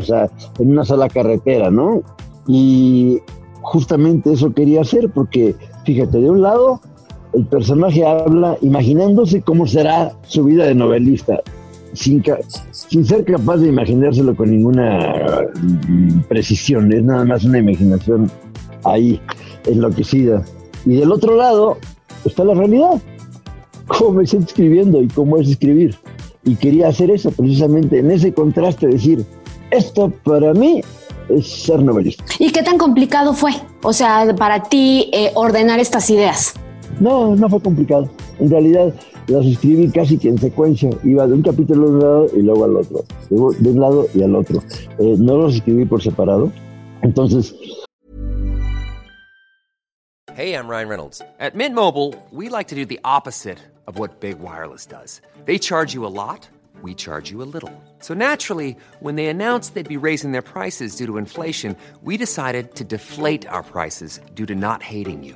en 0.59 0.69
una 0.71 0.85
sola 0.85 1.09
carretera, 1.09 1.71
¿no? 1.71 2.01
Y 2.47 3.19
justamente 3.61 4.33
eso 4.33 4.53
quería 4.53 4.81
hacer 4.81 5.09
porque, 5.09 5.55
fíjate, 5.85 6.19
de 6.19 6.29
un 6.29 6.41
lado 6.41 6.81
el 7.33 7.45
personaje 7.45 8.05
habla 8.05 8.57
imaginándose 8.61 9.41
cómo 9.41 9.65
será 9.65 10.11
su 10.23 10.43
vida 10.43 10.65
de 10.65 10.75
novelista 10.75 11.41
sin, 11.93 12.23
sin 12.71 13.05
ser 13.05 13.25
capaz 13.25 13.57
de 13.57 13.69
imaginárselo 13.69 14.35
con 14.35 14.51
ninguna 14.51 15.47
mm, 15.87 16.21
precisión, 16.27 16.91
es 16.93 17.03
nada 17.03 17.25
más 17.25 17.43
una 17.43 17.59
imaginación 17.59 18.31
ahí 18.83 19.19
enloquecida. 19.65 20.43
Y 20.85 20.95
del 20.95 21.11
otro 21.11 21.35
lado 21.35 21.77
está 22.25 22.43
la 22.43 22.53
realidad, 22.53 23.01
cómo 23.87 24.19
me 24.19 24.27
siento 24.27 24.47
escribiendo 24.47 25.01
y 25.01 25.07
cómo 25.07 25.37
es 25.37 25.49
escribir. 25.49 25.95
Y 26.43 26.55
quería 26.55 26.87
hacer 26.87 27.11
eso 27.11 27.31
precisamente 27.31 27.99
en 27.99 28.09
ese 28.09 28.33
contraste, 28.33 28.87
decir, 28.87 29.23
esto 29.69 30.11
para 30.23 30.53
mí 30.53 30.81
es 31.29 31.47
ser 31.47 31.81
novelista. 31.83 32.23
¿Y 32.39 32.51
qué 32.51 32.63
tan 32.63 32.77
complicado 32.77 33.33
fue? 33.33 33.51
O 33.83 33.93
sea, 33.93 34.33
para 34.35 34.63
ti 34.63 35.09
eh, 35.13 35.31
ordenar 35.35 35.79
estas 35.79 36.09
ideas. 36.09 36.53
No, 36.99 37.35
no 37.35 37.49
fue 37.49 37.61
complicado. 37.61 38.09
En 38.39 38.49
realidad, 38.49 38.93
las 39.31 39.45
escribí 39.45 39.89
casi 39.91 40.17
que 40.17 40.29
en 40.29 40.37
secuencia. 40.37 40.89
Iba 41.03 41.27
de 41.27 41.33
un 41.33 41.41
capítulo 41.41 41.89
un 41.89 41.99
lado 41.99 42.27
y 42.35 42.41
luego 42.41 42.65
al 42.65 42.75
otro. 42.77 43.03
de 43.29 43.69
un 43.69 43.79
lado 43.79 44.07
y 44.13 44.23
al 44.23 44.35
otro. 44.35 44.61
Eh, 44.99 45.15
no 45.17 45.37
los 45.37 45.55
escribí 45.55 45.85
por 45.85 46.01
separado. 46.01 46.51
Entonces. 47.01 47.55
Hey, 50.33 50.53
I'm 50.53 50.67
Ryan 50.67 50.87
Reynolds. 50.87 51.21
At 51.39 51.55
Mint 51.55 51.75
Mobile, 51.75 52.15
we 52.31 52.47
like 52.47 52.69
to 52.69 52.75
do 52.75 52.85
the 52.85 52.99
opposite 53.03 53.59
of 53.85 53.99
what 53.99 54.21
Big 54.21 54.39
Wireless 54.39 54.85
does. 54.85 55.21
They 55.45 55.57
charge 55.59 55.93
you 55.93 56.05
a 56.05 56.13
lot, 56.13 56.47
we 56.81 56.93
charge 56.93 57.29
you 57.29 57.41
a 57.41 57.49
little. 57.53 57.71
So 57.99 58.13
naturally, 58.13 58.77
when 59.01 59.15
they 59.17 59.27
announced 59.27 59.73
they'd 59.73 59.87
be 59.87 59.97
raising 59.97 60.31
their 60.31 60.41
prices 60.41 60.95
due 60.95 61.05
to 61.07 61.17
inflation, 61.17 61.75
we 62.01 62.15
decided 62.15 62.75
to 62.75 62.83
deflate 62.85 63.45
our 63.47 63.61
prices 63.61 64.21
due 64.33 64.45
to 64.45 64.55
not 64.55 64.81
hating 64.81 65.23
you. 65.23 65.35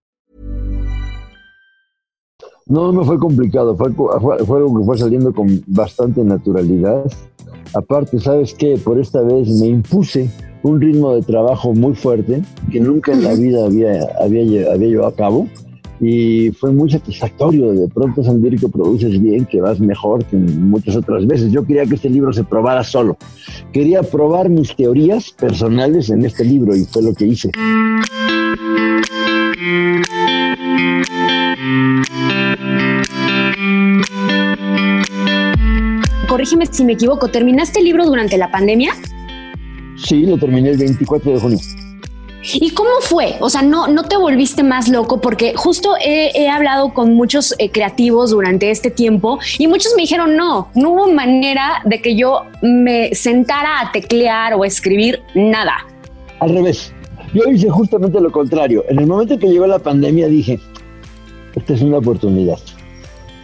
No, 2.71 2.93
no 2.93 3.03
fue 3.03 3.19
complicado, 3.19 3.75
fue, 3.75 3.91
fue, 3.91 4.57
algo 4.57 4.79
que 4.79 4.85
fue 4.85 4.97
saliendo 4.97 5.33
con 5.33 5.61
bastante 5.67 6.23
naturalidad. 6.23 7.03
Aparte, 7.73 8.17
¿sabes 8.17 8.53
qué? 8.53 8.79
Por 8.81 8.97
esta 8.97 9.21
vez 9.21 9.49
me 9.59 9.67
impuse 9.67 10.29
un 10.63 10.79
ritmo 10.79 11.13
de 11.13 11.21
trabajo 11.21 11.73
muy 11.73 11.95
fuerte 11.95 12.41
que 12.71 12.79
nunca 12.79 13.11
en 13.11 13.25
la 13.25 13.33
vida 13.33 13.65
había, 13.65 14.07
había, 14.23 14.71
había 14.71 14.87
llevado 14.87 15.09
a 15.09 15.13
cabo 15.13 15.47
y 15.99 16.51
fue 16.51 16.71
muy 16.71 16.89
satisfactorio 16.89 17.73
de 17.73 17.89
pronto 17.89 18.23
sentir 18.23 18.57
que 18.57 18.69
produces 18.69 19.21
bien, 19.21 19.45
que 19.45 19.59
vas 19.59 19.81
mejor 19.81 20.23
que 20.23 20.37
muchas 20.37 20.95
otras 20.95 21.27
veces. 21.27 21.51
Yo 21.51 21.65
quería 21.65 21.85
que 21.85 21.95
este 21.95 22.09
libro 22.09 22.31
se 22.31 22.45
probara 22.45 22.85
solo. 22.85 23.17
Quería 23.73 24.01
probar 24.01 24.49
mis 24.49 24.73
teorías 24.73 25.29
personales 25.31 26.09
en 26.09 26.23
este 26.23 26.45
libro 26.45 26.73
y 26.73 26.85
fue 26.85 27.03
lo 27.03 27.13
que 27.13 27.25
hice. 27.25 27.51
Corrígeme 36.41 36.65
si 36.65 36.83
me 36.83 36.93
equivoco, 36.93 37.27
¿terminaste 37.27 37.77
el 37.77 37.85
libro 37.85 38.03
durante 38.03 38.35
la 38.35 38.49
pandemia? 38.49 38.93
Sí, 39.95 40.25
lo 40.25 40.39
terminé 40.39 40.71
el 40.71 40.77
24 40.79 41.33
de 41.33 41.39
junio. 41.39 41.59
¿Y 42.55 42.71
cómo 42.71 42.89
fue? 43.01 43.35
O 43.41 43.49
sea, 43.51 43.61
no, 43.61 43.87
no 43.87 44.05
te 44.05 44.17
volviste 44.17 44.63
más 44.63 44.89
loco 44.89 45.21
porque 45.21 45.53
justo 45.55 45.91
he, 46.03 46.49
hablado 46.49 46.95
con 46.95 47.13
muchos 47.13 47.53
eh, 47.59 47.69
creativos 47.69 48.31
durante 48.31 48.71
este 48.71 48.89
tiempo 48.89 49.37
y 49.59 49.67
muchos 49.67 49.93
me 49.95 50.01
dijeron, 50.01 50.35
no, 50.35 50.69
no 50.73 50.89
hubo 50.89 51.11
manera 51.11 51.83
de 51.85 52.01
que 52.01 52.15
yo 52.15 52.41
me 52.63 53.13
sentara 53.13 53.79
a 53.79 53.91
teclear 53.91 54.55
o 54.55 54.65
escribir 54.65 55.19
nada. 55.35 55.85
Al 56.39 56.55
revés, 56.55 56.91
yo 57.35 57.43
hice 57.51 57.69
justamente 57.69 58.19
lo 58.19 58.31
contrario. 58.31 58.83
En 58.89 58.97
el 58.97 59.05
momento 59.05 59.37
que 59.37 59.47
llegó 59.47 59.67
la 59.67 59.77
pandemia 59.77 60.27
dije, 60.27 60.59
esta 61.53 61.75
es 61.75 61.83
una 61.83 61.99
oportunidad. 61.99 62.57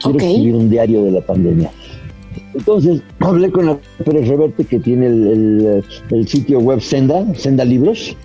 Quiero 0.02 0.18
escribir 0.18 0.56
un 0.56 0.68
diario 0.72 1.04
de 1.04 1.12
la 1.12 1.22
pandemia. 1.22 1.70
Entonces 2.58 3.02
hablé 3.20 3.52
con 3.52 3.68
la 3.68 3.78
Pérez 4.04 4.28
Reverte 4.28 4.66
que 4.66 4.80
tiene 4.80 5.08
el, 5.08 6.28
sitio 6.28 6.60
web 6.60 6.82
Senda, 6.82 7.24
Senda 7.36 7.64
Libros. 7.64 8.18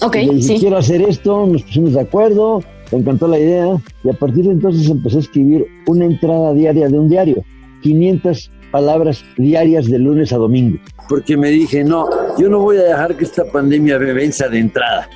Ok, 0.00 0.16
y 0.16 0.42
sí. 0.42 0.56
quiero 0.58 0.78
hacer 0.78 1.02
esto, 1.02 1.46
nos 1.46 1.62
pusimos 1.62 1.92
de 1.92 2.00
acuerdo, 2.00 2.62
me 2.90 2.98
encantó 2.98 3.28
la 3.28 3.38
idea 3.38 3.76
y 4.02 4.10
a 4.10 4.14
partir 4.14 4.44
de 4.44 4.52
entonces 4.52 4.88
empecé 4.88 5.18
a 5.18 5.20
escribir 5.20 5.66
una 5.86 6.06
entrada 6.06 6.54
diaria 6.54 6.88
de 6.88 6.98
un 6.98 7.08
diario, 7.10 7.44
500 7.82 8.50
palabras 8.72 9.22
diarias 9.36 9.86
de 9.86 9.98
lunes 9.98 10.32
a 10.32 10.38
domingo. 10.38 10.78
Porque 11.08 11.36
me 11.36 11.50
dije, 11.50 11.84
no, 11.84 12.08
yo 12.38 12.48
no 12.48 12.60
voy 12.60 12.78
a 12.78 12.84
dejar 12.84 13.16
que 13.16 13.24
esta 13.24 13.44
pandemia 13.44 13.98
me 13.98 14.14
venza 14.14 14.48
de 14.48 14.58
entrada. 14.60 15.08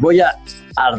Voy 0.00 0.20
a 0.20 0.36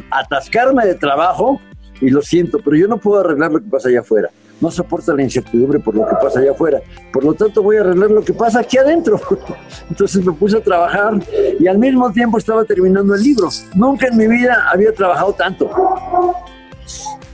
atascarme 0.09 0.85
de 0.85 0.95
trabajo 0.95 1.59
y 1.99 2.09
lo 2.09 2.21
siento, 2.21 2.59
pero 2.63 2.77
yo 2.77 2.88
no 2.88 2.97
puedo 2.97 3.19
arreglar 3.19 3.51
lo 3.51 3.59
que 3.59 3.69
pasa 3.69 3.89
allá 3.89 3.99
afuera 3.99 4.29
no 4.61 4.69
soporta 4.71 5.13
la 5.13 5.23
incertidumbre 5.23 5.79
por 5.79 5.95
lo 5.95 6.07
que 6.07 6.15
pasa 6.21 6.39
allá 6.39 6.51
afuera. 6.51 6.81
Por 7.11 7.23
lo 7.23 7.33
tanto, 7.33 7.63
voy 7.63 7.77
a 7.77 7.81
arreglar 7.81 8.11
lo 8.11 8.23
que 8.23 8.33
pasa 8.33 8.59
aquí 8.59 8.77
adentro. 8.77 9.19
Entonces 9.89 10.25
me 10.25 10.33
puse 10.33 10.57
a 10.57 10.61
trabajar 10.61 11.13
y 11.59 11.67
al 11.67 11.77
mismo 11.77 12.11
tiempo 12.11 12.37
estaba 12.37 12.63
terminando 12.65 13.15
el 13.15 13.23
libro. 13.23 13.49
Nunca 13.75 14.07
en 14.07 14.17
mi 14.17 14.27
vida 14.27 14.69
había 14.71 14.93
trabajado 14.93 15.33
tanto. 15.33 15.69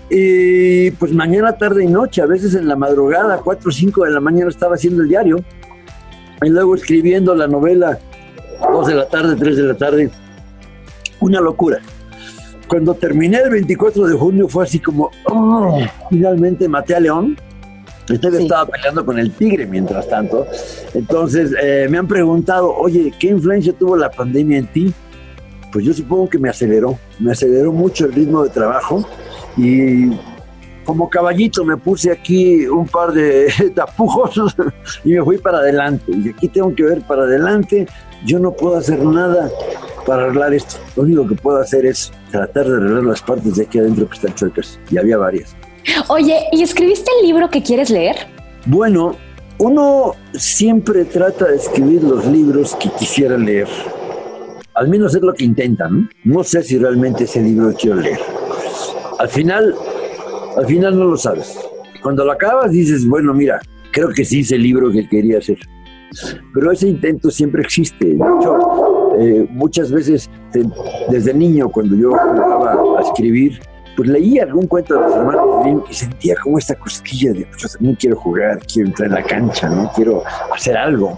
Y 0.10 0.91
pues 0.91 1.12
mañana, 1.13 1.58
tarde 1.58 1.84
y 1.84 1.88
noche, 1.88 2.22
a 2.22 2.27
veces 2.27 2.53
en 2.53 2.67
la 2.67 2.75
madrugada, 2.75 3.39
4 3.44 3.70
o 3.70 3.72
5 3.72 4.05
de 4.05 4.12
la 4.12 4.20
mañana 4.20 4.50
estaba 4.50 4.75
haciendo 4.75 5.01
el 5.01 5.10
diario 5.10 5.38
y 6.44 6.50
luego 6.50 6.75
escribiendo 6.75 7.34
la 7.34 7.48
novela, 7.48 7.98
2 8.72 8.88
de 8.88 8.96
la 8.96 9.08
tarde, 9.08 9.36
3 9.36 9.58
de 9.58 9.63
la 9.63 9.74
tarde. 9.74 10.12
Una 11.22 11.41
locura 11.41 11.82
cuando 12.67 12.93
terminé 12.93 13.38
el 13.38 13.50
24 13.50 14.07
de 14.07 14.13
junio 14.15 14.48
fue 14.48 14.63
así 14.63 14.79
como, 14.79 15.12
oh, 15.25 15.79
finalmente 16.10 16.67
maté 16.67 16.95
a 16.95 17.00
León. 17.00 17.38
Usted 18.10 18.36
estaba 18.36 18.67
peleando 18.67 19.03
con 19.03 19.17
el 19.17 19.31
tigre 19.31 19.65
mientras 19.65 20.07
tanto. 20.07 20.45
Entonces 20.93 21.53
eh, 21.62 21.88
me 21.89 21.98
han 21.98 22.07
preguntado, 22.07 22.74
oye, 22.75 23.12
¿qué 23.19 23.27
influencia 23.27 23.74
tuvo 23.74 23.98
la 23.98 24.12
pandemia 24.12 24.60
en 24.60 24.67
ti? 24.67 24.93
pues 25.75 25.84
yo 25.84 25.93
supongo 25.93 26.29
que 26.29 26.39
me 26.39 26.48
aceleró, 26.48 26.98
me 27.19 27.34
aceleró 27.34 27.74
mucho 27.74 28.05
el 28.05 28.13
ritmo 28.13 28.45
de 28.45 28.50
trabajo 28.50 29.05
y 29.57 30.10
como 30.86 31.10
caballito 31.10 31.65
me 31.65 31.75
puse 31.75 32.13
aquí 32.13 32.65
un 32.65 32.88
par 32.88 33.12
de 33.12 33.51
tapujos 33.75 34.55
y 35.03 35.10
me 35.10 35.22
fui 35.22 35.38
para 35.38 35.57
adelante. 35.57 36.13
Y 36.13 36.29
aquí 36.29 36.48
tengo 36.48 36.74
que 36.74 36.84
ver 36.84 37.01
para 37.01 37.24
adelante. 37.24 37.88
Yo 38.25 38.39
no 38.39 38.53
puedo 38.53 38.77
hacer 38.77 39.03
nada 39.03 39.51
para 40.06 40.24
arreglar 40.24 40.54
esto. 40.54 40.76
Lo 40.96 41.04
único 41.04 41.28
que 41.28 41.36
puedo 41.36 41.58
hacer 41.58 41.86
es 41.86 42.12
tratar 42.32 42.66
de 42.66 42.78
arreglar 42.78 43.04
las 43.04 43.22
partes 43.22 43.56
de 43.56 43.64
aquí 43.64 43.80
adentro 43.80 44.08
que 44.08 44.16
están 44.16 44.36
chuecas. 44.36 44.80
Y 44.90 44.98
había 44.98 45.18
varias. 45.18 45.56
Oye, 46.08 46.40
¿y 46.52 46.64
escribiste 46.64 47.10
el 47.20 47.28
libro 47.28 47.50
que 47.50 47.62
quieres 47.62 47.90
leer? 47.90 48.16
Bueno, 48.66 49.16
uno 49.58 50.14
siempre 50.34 51.06
trata 51.06 51.46
de 51.46 51.58
escribir 51.58 52.04
los 52.04 52.26
libros 52.26 52.76
que 52.76 52.90
quisiera 52.98 53.38
leer. 53.38 53.68
Al 54.74 54.90
menos 54.90 55.16
es 55.16 55.22
lo 55.22 55.34
que 55.34 55.46
intentan. 55.46 56.10
No 56.24 56.44
sé 56.44 56.64
si 56.64 56.78
realmente 56.78 57.24
ese 57.24 57.42
libro 57.42 57.74
quiero 57.80 57.98
leer. 57.98 58.20
Al 59.20 59.30
final, 59.30 59.74
al 60.58 60.66
final 60.66 60.98
no 60.98 61.06
lo 61.06 61.18
sabes. 61.18 61.58
Cuando 62.02 62.26
lo 62.26 62.34
acabas 62.34 62.72
dices, 62.72 63.08
bueno, 63.08 63.34
mira, 63.34 63.62
creo 63.92 64.10
que 64.10 64.26
sí 64.26 64.42
es 64.42 64.52
el 64.52 64.64
libro 64.64 64.92
que 64.92 65.08
quería 65.08 65.38
hacer. 65.38 65.58
Pero 66.54 66.72
ese 66.72 66.90
intento 66.90 67.30
siempre 67.32 67.62
existe. 67.62 68.06
De 68.06 68.14
hecho, 68.16 68.95
eh, 69.19 69.48
muchas 69.50 69.91
veces, 69.91 70.29
desde 71.10 71.34
niño, 71.34 71.69
cuando 71.69 71.95
yo 71.95 72.12
jugaba 72.12 73.00
a 73.00 73.01
escribir, 73.01 73.60
pues 73.95 74.10
leía 74.10 74.43
algún 74.43 74.67
cuento 74.67 74.95
de 74.95 75.01
los 75.01 75.15
hermanos 75.15 75.86
y 75.89 75.93
sentía 75.93 76.36
como 76.41 76.57
esta 76.57 76.75
cosquilla 76.75 77.31
de, 77.31 77.45
pues 77.45 77.62
yo 77.62 77.69
también 77.69 77.95
quiero 77.95 78.17
jugar, 78.17 78.60
quiero 78.65 78.89
entrar 78.89 79.07
en 79.07 79.15
la 79.15 79.24
cancha, 79.24 79.69
¿no? 79.69 79.91
Quiero 79.95 80.24
hacer 80.53 80.75
algo. 80.75 81.17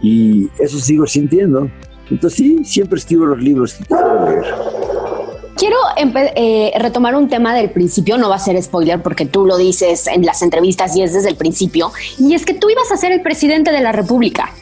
Y 0.00 0.48
eso 0.58 0.78
sigo 0.78 1.06
sintiendo. 1.06 1.70
Entonces 2.10 2.38
sí, 2.38 2.64
siempre 2.64 2.98
escribo 2.98 3.26
los 3.26 3.38
libros 3.38 3.74
que 3.74 3.84
quiero 3.84 4.30
leer. 4.30 4.54
Quiero 5.56 5.76
eh, 5.96 6.72
retomar 6.78 7.14
un 7.14 7.28
tema 7.28 7.54
del 7.54 7.70
principio, 7.70 8.18
no 8.18 8.28
va 8.28 8.36
a 8.36 8.38
ser 8.38 8.62
spoiler 8.62 9.02
porque 9.02 9.24
tú 9.24 9.46
lo 9.46 9.56
dices 9.56 10.06
en 10.06 10.24
las 10.24 10.42
entrevistas 10.42 10.94
y 10.94 11.02
es 11.02 11.14
desde 11.14 11.30
el 11.30 11.36
principio, 11.36 11.92
y 12.18 12.34
es 12.34 12.44
que 12.44 12.52
tú 12.52 12.68
ibas 12.68 12.92
a 12.92 12.98
ser 12.98 13.12
el 13.12 13.22
presidente 13.22 13.72
de 13.72 13.80
la 13.80 13.92
República. 13.92 14.52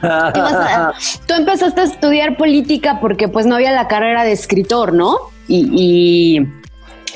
tú 1.26 1.34
empezaste 1.34 1.80
a 1.80 1.84
estudiar 1.84 2.36
política 2.36 2.98
porque 3.00 3.28
pues 3.28 3.46
no 3.46 3.56
había 3.56 3.72
la 3.72 3.88
carrera 3.88 4.24
de 4.24 4.32
escritor, 4.32 4.92
¿no? 4.92 5.18
y 5.48 6.46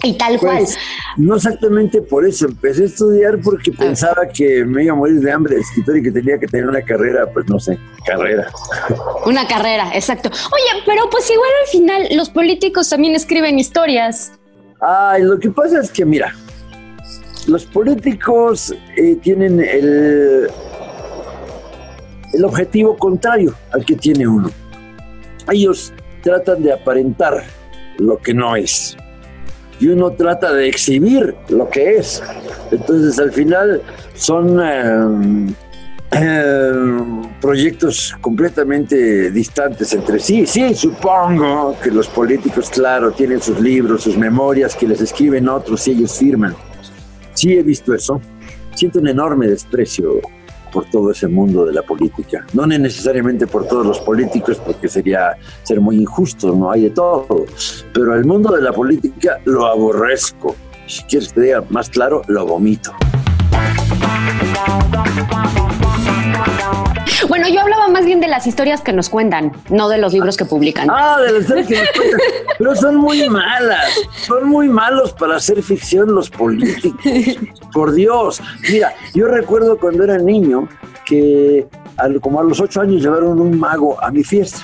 y 0.02 0.14
tal 0.14 0.38
cual. 0.38 0.58
Pues, 0.58 0.76
no 1.16 1.36
exactamente 1.36 2.02
por 2.02 2.26
eso, 2.26 2.46
empecé 2.46 2.82
a 2.82 2.86
estudiar 2.86 3.40
porque 3.40 3.70
ah. 3.74 3.78
pensaba 3.78 4.28
que 4.32 4.64
me 4.64 4.84
iba 4.84 4.92
a 4.92 4.96
morir 4.96 5.20
de 5.20 5.32
hambre 5.32 5.56
de 5.56 5.60
escritor 5.60 5.98
y 5.98 6.02
que 6.02 6.10
tenía 6.10 6.38
que 6.38 6.46
tener 6.46 6.68
una 6.68 6.82
carrera, 6.82 7.26
pues 7.32 7.48
no 7.48 7.58
sé, 7.58 7.78
carrera. 8.06 8.50
Una 9.26 9.46
carrera, 9.46 9.90
exacto. 9.94 10.28
Oye, 10.28 10.82
pero 10.84 11.08
pues 11.10 11.30
igual 11.30 11.50
al 11.62 11.68
final 11.68 12.16
los 12.16 12.30
políticos 12.30 12.88
también 12.88 13.14
escriben 13.14 13.58
historias. 13.58 14.32
Ay, 14.80 15.22
lo 15.22 15.38
que 15.38 15.50
pasa 15.50 15.80
es 15.80 15.90
que 15.90 16.04
mira, 16.04 16.34
los 17.46 17.64
políticos 17.66 18.74
eh, 18.96 19.16
tienen 19.22 19.60
el, 19.60 20.50
el 22.32 22.44
objetivo 22.44 22.96
contrario 22.96 23.54
al 23.72 23.84
que 23.84 23.96
tiene 23.96 24.26
uno. 24.26 24.50
Ellos 25.50 25.92
tratan 26.22 26.62
de 26.62 26.72
aparentar 26.72 27.42
lo 27.98 28.16
que 28.18 28.32
no 28.32 28.56
es 28.56 28.96
y 29.82 29.88
uno 29.88 30.12
trata 30.12 30.52
de 30.52 30.68
exhibir 30.68 31.34
lo 31.48 31.68
que 31.68 31.96
es. 31.96 32.22
Entonces 32.70 33.18
al 33.18 33.32
final 33.32 33.82
son 34.14 34.60
eh, 34.62 35.54
eh, 36.12 36.72
proyectos 37.40 38.14
completamente 38.20 39.30
distantes 39.32 39.92
entre 39.92 40.20
sí. 40.20 40.46
Sí, 40.46 40.72
supongo 40.74 41.76
que 41.82 41.90
los 41.90 42.06
políticos, 42.06 42.70
claro, 42.70 43.10
tienen 43.10 43.42
sus 43.42 43.58
libros, 43.58 44.04
sus 44.04 44.16
memorias 44.16 44.76
que 44.76 44.86
les 44.86 45.00
escriben 45.00 45.48
otros 45.48 45.88
y 45.88 45.92
ellos 45.92 46.16
firman. 46.16 46.54
Sí 47.34 47.54
he 47.54 47.62
visto 47.64 47.92
eso. 47.92 48.20
Siento 48.76 49.00
un 49.00 49.08
enorme 49.08 49.48
desprecio 49.48 50.20
por 50.72 50.86
todo 50.86 51.10
ese 51.10 51.28
mundo 51.28 51.64
de 51.66 51.72
la 51.72 51.82
política. 51.82 52.44
No 52.54 52.66
necesariamente 52.66 53.46
por 53.46 53.66
todos 53.68 53.86
los 53.86 54.00
políticos, 54.00 54.60
porque 54.64 54.88
sería 54.88 55.36
ser 55.62 55.80
muy 55.80 55.96
injusto, 55.96 56.54
no 56.54 56.70
hay 56.70 56.84
de 56.84 56.90
todo. 56.90 57.44
Pero 57.92 58.14
el 58.14 58.24
mundo 58.24 58.52
de 58.52 58.62
la 58.62 58.72
política 58.72 59.38
lo 59.44 59.66
aborrezco. 59.66 60.56
Si 60.86 61.02
quieres 61.04 61.32
que 61.32 61.40
diga 61.42 61.64
más 61.68 61.88
claro, 61.88 62.22
lo 62.26 62.46
vomito. 62.46 62.92
De 68.22 68.28
las 68.28 68.46
historias 68.46 68.80
que 68.80 68.92
nos 68.92 69.10
cuentan, 69.10 69.52
no 69.68 69.88
de 69.88 69.98
los 69.98 70.12
libros 70.12 70.36
que 70.36 70.44
publican. 70.44 70.88
Ah, 70.90 71.18
de 71.20 71.32
las 71.32 71.42
historias 71.42 71.66
que 71.66 71.76
nos 71.76 71.88
cuentan. 71.90 72.20
Pero 72.58 72.76
son 72.76 72.96
muy 72.96 73.28
malas. 73.28 73.92
Son 74.26 74.48
muy 74.48 74.68
malos 74.68 75.12
para 75.12 75.36
hacer 75.36 75.60
ficción 75.62 76.14
los 76.14 76.30
políticos. 76.30 77.00
Por 77.72 77.92
Dios. 77.92 78.40
Mira, 78.70 78.94
yo 79.12 79.26
recuerdo 79.26 79.76
cuando 79.76 80.04
era 80.04 80.18
niño 80.18 80.68
que 81.04 81.66
como 82.20 82.40
a 82.40 82.44
los 82.44 82.60
ocho 82.60 82.80
años 82.80 83.02
llevaron 83.02 83.40
un 83.40 83.58
mago 83.58 84.02
a 84.02 84.10
mi 84.10 84.22
fiesta 84.22 84.60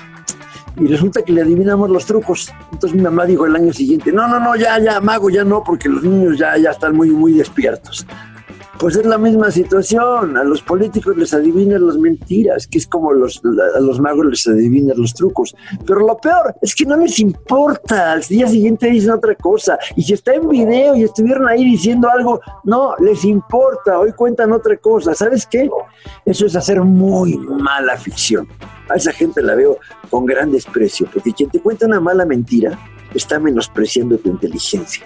y 0.77 0.87
resulta 0.87 1.23
que 1.23 1.33
le 1.33 1.42
adivinamos 1.42 1.90
los 1.90 2.07
trucos. 2.07 2.53
Entonces 2.73 2.97
mi 2.97 3.03
mamá 3.03 3.27
dijo 3.27 3.44
el 3.44 3.57
año 3.57 3.73
siguiente, 3.73 4.12
no, 4.12 4.29
no, 4.29 4.38
no, 4.38 4.55
ya, 4.55 4.79
ya, 4.79 5.01
mago, 5.01 5.31
ya 5.31 5.42
no, 5.42 5.64
porque 5.64 5.88
los 5.88 6.05
niños 6.05 6.38
ya, 6.38 6.57
ya 6.57 6.71
están 6.71 6.97
muy, 6.97 7.11
muy 7.11 7.33
despiertos. 7.33 8.07
Pues 8.79 8.95
es 8.95 9.07
la 9.07 9.19
misma 9.19 9.51
situación. 9.51 10.37
A 10.37 10.45
los 10.45 10.62
políticos 10.62 11.17
les 11.17 11.35
adivinan 11.35 11.85
las 11.85 11.97
mentiras, 11.97 12.69
que 12.69 12.79
es 12.79 12.87
como 12.87 13.12
los, 13.12 13.43
a 13.75 13.81
los 13.81 13.99
magos 13.99 14.27
les 14.27 14.47
adivinan 14.47 14.97
los 14.97 15.14
trucos. 15.14 15.57
Pero 15.85 16.01
lo 16.01 16.17
peor 16.19 16.55
es 16.62 16.77
que 16.77 16.85
no 16.85 16.97
les 16.97 17.19
importa. 17.19 18.12
Al 18.12 18.23
día 18.23 18.47
siguiente 18.47 18.88
dicen 18.88 19.11
otra 19.11 19.35
cosa. 19.35 19.79
Y 19.97 20.03
si 20.03 20.12
está 20.12 20.33
en 20.35 20.49
video 20.49 20.95
y 20.95 21.03
estuvieron 21.03 21.49
ahí 21.49 21.64
diciendo 21.64 22.09
algo, 22.09 22.41
no 22.62 22.95
les 23.01 23.25
importa. 23.25 23.99
Hoy 23.99 24.12
cuentan 24.12 24.53
otra 24.53 24.77
cosa. 24.77 25.12
¿Sabes 25.12 25.45
qué? 25.45 25.69
Eso 26.25 26.47
es 26.47 26.55
hacer 26.55 26.81
muy 26.81 27.37
mala 27.37 27.97
ficción. 27.97 28.47
A 28.91 28.95
esa 28.95 29.12
gente 29.12 29.43
la 29.43 29.57
veo 29.57 29.79
con 30.09 30.25
gran 30.25 30.53
desprecio, 30.53 31.09
porque 31.12 31.33
quien 31.33 31.51
te 31.51 31.61
cuenta 31.61 31.87
una 31.87 31.99
mala 31.99 32.25
mentira 32.25 32.79
está 33.12 33.41
menospreciando 33.41 34.19
tu 34.19 34.31
inteligencia 34.31 35.05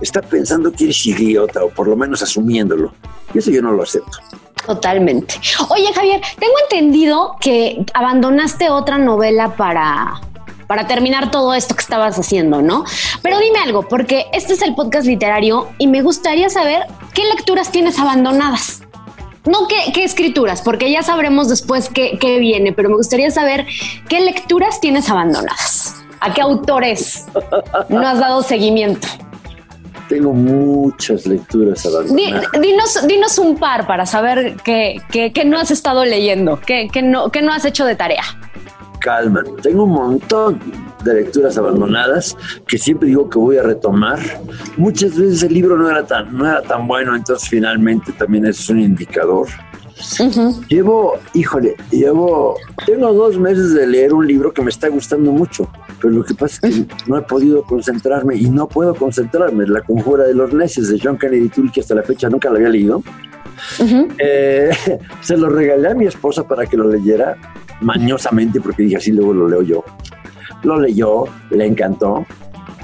está 0.00 0.22
pensando 0.22 0.72
que 0.72 0.84
eres 0.84 1.06
idiota 1.06 1.64
o 1.64 1.70
por 1.70 1.88
lo 1.88 1.96
menos 1.96 2.22
asumiéndolo. 2.22 2.92
Y 3.34 3.38
eso 3.38 3.50
yo 3.50 3.62
no 3.62 3.72
lo 3.72 3.82
acepto. 3.82 4.18
Totalmente. 4.66 5.34
Oye, 5.68 5.92
Javier, 5.92 6.20
tengo 6.38 6.54
entendido 6.64 7.36
que 7.40 7.84
abandonaste 7.94 8.70
otra 8.70 8.98
novela 8.98 9.56
para, 9.56 10.20
para 10.66 10.86
terminar 10.86 11.30
todo 11.30 11.54
esto 11.54 11.74
que 11.74 11.82
estabas 11.82 12.18
haciendo, 12.18 12.62
¿no? 12.62 12.84
Pero 13.22 13.38
dime 13.38 13.60
algo, 13.60 13.88
porque 13.88 14.26
este 14.32 14.54
es 14.54 14.62
el 14.62 14.74
podcast 14.74 15.06
literario 15.06 15.68
y 15.78 15.86
me 15.86 16.02
gustaría 16.02 16.48
saber 16.50 16.82
qué 17.14 17.24
lecturas 17.24 17.72
tienes 17.72 17.98
abandonadas. 17.98 18.82
No 19.46 19.66
qué, 19.68 20.04
escrituras, 20.04 20.60
porque 20.60 20.92
ya 20.92 21.02
sabremos 21.02 21.48
después 21.48 21.88
qué 21.88 22.38
viene, 22.38 22.72
pero 22.72 22.90
me 22.90 22.96
gustaría 22.96 23.30
saber 23.30 23.66
qué 24.08 24.20
lecturas 24.20 24.80
tienes 24.80 25.08
abandonadas. 25.08 26.00
¿A 26.20 26.34
qué 26.34 26.42
autores 26.42 27.24
no 27.88 28.06
has 28.06 28.20
dado 28.20 28.42
seguimiento? 28.42 29.08
Tengo 30.10 30.32
muchas 30.32 31.24
lecturas 31.24 31.86
abandonadas. 31.86 32.50
Dinos, 32.60 33.06
dinos 33.06 33.38
un 33.38 33.56
par 33.56 33.86
para 33.86 34.04
saber 34.04 34.56
qué, 34.64 35.00
no 35.46 35.56
has 35.56 35.70
estado 35.70 36.04
leyendo, 36.04 36.60
qué, 36.66 36.90
no, 37.00 37.30
qué 37.30 37.42
no 37.42 37.52
has 37.52 37.64
hecho 37.64 37.84
de 37.84 37.94
tarea. 37.94 38.24
Calma, 38.98 39.44
tengo 39.62 39.84
un 39.84 39.92
montón 39.92 40.60
de 41.04 41.14
lecturas 41.14 41.56
abandonadas 41.56 42.36
que 42.66 42.76
siempre 42.76 43.06
digo 43.06 43.30
que 43.30 43.38
voy 43.38 43.58
a 43.58 43.62
retomar. 43.62 44.18
Muchas 44.76 45.16
veces 45.16 45.44
el 45.44 45.54
libro 45.54 45.76
no 45.76 45.88
era 45.88 46.04
tan, 46.04 46.36
no 46.36 46.44
era 46.44 46.60
tan 46.60 46.88
bueno, 46.88 47.14
entonces 47.14 47.48
finalmente 47.48 48.10
también 48.10 48.46
es 48.46 48.68
un 48.68 48.80
indicador. 48.80 49.46
Llevo, 50.68 51.18
híjole, 51.34 51.76
llevo, 51.92 52.56
tengo 52.84 53.12
dos 53.12 53.38
meses 53.38 53.74
de 53.74 53.86
leer 53.86 54.12
un 54.12 54.26
libro 54.26 54.52
que 54.52 54.62
me 54.62 54.70
está 54.70 54.88
gustando 54.88 55.30
mucho, 55.30 55.70
pero 56.00 56.14
lo 56.14 56.24
que 56.24 56.34
pasa 56.34 56.66
es 56.66 56.74
que 56.74 56.86
no 57.06 57.18
he 57.18 57.22
podido 57.22 57.62
concentrarme 57.62 58.36
y 58.36 58.48
no 58.48 58.68
puedo 58.68 58.94
concentrarme. 58.94 59.66
La 59.66 59.82
conjura 59.82 60.24
de 60.24 60.34
los 60.34 60.52
necios 60.52 60.88
de 60.88 60.98
John 61.02 61.18
Kennedy 61.18 61.48
Toole, 61.48 61.70
que 61.72 61.80
hasta 61.80 61.94
la 61.94 62.02
fecha 62.02 62.28
nunca 62.28 62.48
lo 62.48 62.56
había 62.56 62.68
leído. 62.68 63.02
Eh, 64.18 64.70
se 65.20 65.36
lo 65.36 65.48
regalé 65.48 65.90
a 65.90 65.94
mi 65.94 66.06
esposa 66.06 66.44
para 66.44 66.66
que 66.66 66.76
lo 66.76 66.88
leyera 66.88 67.36
mañosamente, 67.80 68.60
porque 68.60 68.84
dije 68.84 68.96
así, 68.96 69.12
luego 69.12 69.34
lo 69.34 69.48
leo 69.48 69.62
yo. 69.62 69.84
Lo 70.62 70.78
leyó, 70.78 71.24
le 71.50 71.66
encantó, 71.66 72.26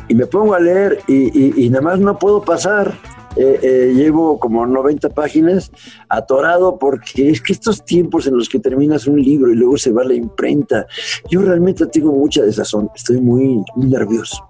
y 0.09 0.15
me 0.15 0.27
pongo 0.27 0.55
a 0.55 0.61
leer 0.61 1.01
y, 1.07 1.65
y 1.65 1.69
nada 1.69 1.83
más 1.83 1.99
no 1.99 2.19
puedo 2.19 2.43
pasar 2.43 2.95
eh, 3.37 3.61
eh, 3.63 3.93
llevo 3.95 4.39
como 4.39 4.67
90 4.67 5.11
páginas 5.11 5.71
atorado 6.09 6.79
porque 6.79 7.31
es 7.31 7.43
que 7.43 7.53
estos 7.53 7.85
tiempos 7.85 8.27
en 8.27 8.37
los 8.37 8.49
que 8.49 8.59
terminas 8.59 9.07
un 9.07 9.21
libro 9.21 9.53
y 9.53 9.57
luego 9.57 9.77
se 9.77 9.93
va 9.93 10.03
a 10.03 10.07
la 10.07 10.15
imprenta, 10.15 10.87
yo 11.29 11.43
realmente 11.43 11.87
tengo 11.87 12.13
mucha 12.13 12.43
desazón, 12.43 12.91
estoy 12.95 13.21
muy, 13.21 13.63
nervioso. 13.77 14.49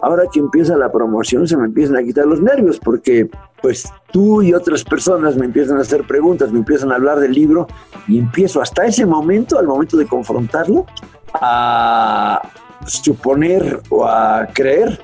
Ahora 0.00 0.24
que 0.32 0.40
empieza 0.40 0.76
la 0.76 0.90
promoción 0.90 1.46
se 1.46 1.56
me 1.56 1.66
empiezan 1.66 1.96
a 1.96 2.02
quitar 2.02 2.26
los 2.26 2.40
nervios 2.40 2.80
porque 2.80 3.28
pues 3.62 3.84
tú 4.10 4.42
y 4.42 4.54
otras 4.54 4.82
personas 4.82 5.36
me 5.36 5.44
empiezan 5.44 5.78
a 5.78 5.82
hacer 5.82 6.06
preguntas, 6.06 6.50
me 6.50 6.58
empiezan 6.58 6.90
a 6.92 6.96
hablar 6.96 7.20
del 7.20 7.32
libro 7.32 7.66
y 8.08 8.18
empiezo 8.18 8.60
hasta 8.60 8.86
ese 8.86 9.06
momento, 9.06 9.58
al 9.58 9.66
momento 9.66 9.96
de 9.96 10.06
confrontarlo, 10.06 10.86
a 11.34 12.40
suponer 12.86 13.80
o 13.90 14.04
a 14.04 14.48
creer 14.52 14.98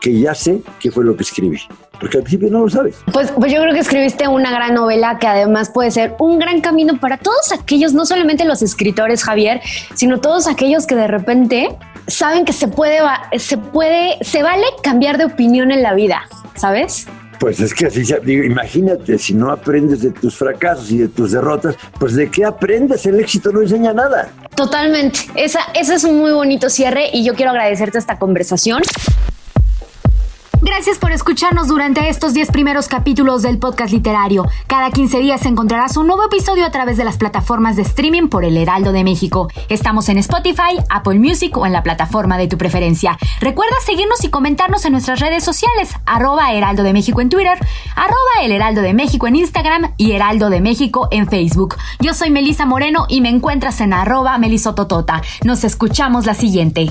que 0.00 0.20
ya 0.20 0.34
sé 0.34 0.62
qué 0.78 0.90
fue 0.90 1.04
lo 1.04 1.16
que 1.16 1.22
escribí. 1.22 1.58
Porque 2.00 2.18
al 2.18 2.22
principio 2.22 2.50
no 2.50 2.60
lo 2.60 2.70
sabes. 2.70 2.96
Pues, 3.12 3.30
pues 3.32 3.52
yo 3.52 3.60
creo 3.60 3.72
que 3.72 3.80
escribiste 3.80 4.28
una 4.28 4.50
gran 4.50 4.74
novela 4.74 5.18
que 5.18 5.26
además 5.26 5.70
puede 5.70 5.90
ser 5.90 6.14
un 6.18 6.38
gran 6.38 6.60
camino 6.60 6.98
para 7.00 7.16
todos 7.16 7.52
aquellos, 7.52 7.92
no 7.92 8.06
solamente 8.06 8.44
los 8.44 8.62
escritores, 8.62 9.24
Javier, 9.24 9.60
sino 9.94 10.20
todos 10.20 10.46
aquellos 10.46 10.86
que 10.86 10.94
de 10.94 11.08
repente 11.08 11.76
saben 12.06 12.44
que 12.44 12.52
se 12.52 12.68
puede, 12.68 13.00
se 13.38 13.58
puede, 13.58 14.16
se 14.22 14.42
vale 14.42 14.64
cambiar 14.82 15.18
de 15.18 15.26
opinión 15.26 15.70
en 15.70 15.82
la 15.82 15.94
vida, 15.94 16.22
¿sabes? 16.54 17.06
Pues 17.38 17.60
es 17.60 17.72
que 17.72 17.86
así, 17.86 18.02
digo, 18.24 18.42
imagínate, 18.42 19.16
si 19.16 19.32
no 19.32 19.52
aprendes 19.52 20.02
de 20.02 20.10
tus 20.10 20.34
fracasos 20.36 20.90
y 20.90 20.98
de 20.98 21.08
tus 21.08 21.30
derrotas, 21.30 21.76
pues 21.98 22.14
de 22.14 22.28
qué 22.30 22.44
aprendes, 22.44 23.06
el 23.06 23.20
éxito 23.20 23.52
no 23.52 23.62
enseña 23.62 23.92
nada. 23.92 24.28
Totalmente, 24.56 25.20
esa, 25.36 25.60
ese 25.74 25.94
es 25.94 26.04
un 26.04 26.18
muy 26.18 26.32
bonito 26.32 26.68
cierre 26.68 27.10
y 27.12 27.24
yo 27.24 27.34
quiero 27.34 27.52
agradecerte 27.52 27.98
esta 27.98 28.18
conversación. 28.18 28.82
Gracias 30.60 30.98
por 30.98 31.12
escucharnos 31.12 31.68
durante 31.68 32.08
estos 32.08 32.34
10 32.34 32.50
primeros 32.50 32.88
capítulos 32.88 33.42
del 33.42 33.58
podcast 33.58 33.92
literario. 33.92 34.44
Cada 34.66 34.90
15 34.90 35.20
días 35.20 35.46
encontrarás 35.46 35.96
un 35.96 36.08
nuevo 36.08 36.24
episodio 36.24 36.66
a 36.66 36.70
través 36.72 36.96
de 36.96 37.04
las 37.04 37.16
plataformas 37.16 37.76
de 37.76 37.82
streaming 37.82 38.28
por 38.28 38.44
El 38.44 38.56
Heraldo 38.56 38.90
de 38.90 39.04
México. 39.04 39.48
Estamos 39.68 40.08
en 40.08 40.18
Spotify, 40.18 40.78
Apple 40.90 41.20
Music 41.20 41.56
o 41.56 41.64
en 41.64 41.72
la 41.72 41.84
plataforma 41.84 42.38
de 42.38 42.48
tu 42.48 42.58
preferencia. 42.58 43.16
Recuerda 43.40 43.76
seguirnos 43.86 44.24
y 44.24 44.30
comentarnos 44.30 44.84
en 44.84 44.92
nuestras 44.92 45.20
redes 45.20 45.44
sociales, 45.44 45.94
arroba 46.06 46.52
Heraldo 46.52 46.82
de 46.82 46.92
México 46.92 47.20
en 47.20 47.28
Twitter, 47.28 47.56
arroba 47.94 48.42
El 48.42 48.50
Heraldo 48.50 48.82
de 48.82 48.94
México 48.94 49.28
en 49.28 49.36
Instagram 49.36 49.92
y 49.96 50.12
Heraldo 50.12 50.50
de 50.50 50.60
México 50.60 51.06
en 51.12 51.28
Facebook. 51.28 51.76
Yo 52.00 52.14
soy 52.14 52.30
Melisa 52.30 52.66
Moreno 52.66 53.06
y 53.08 53.20
me 53.20 53.28
encuentras 53.28 53.80
en 53.80 53.92
arroba 53.92 54.36
melisototota. 54.38 55.22
Nos 55.44 55.62
escuchamos 55.62 56.26
la 56.26 56.34
siguiente. 56.34 56.90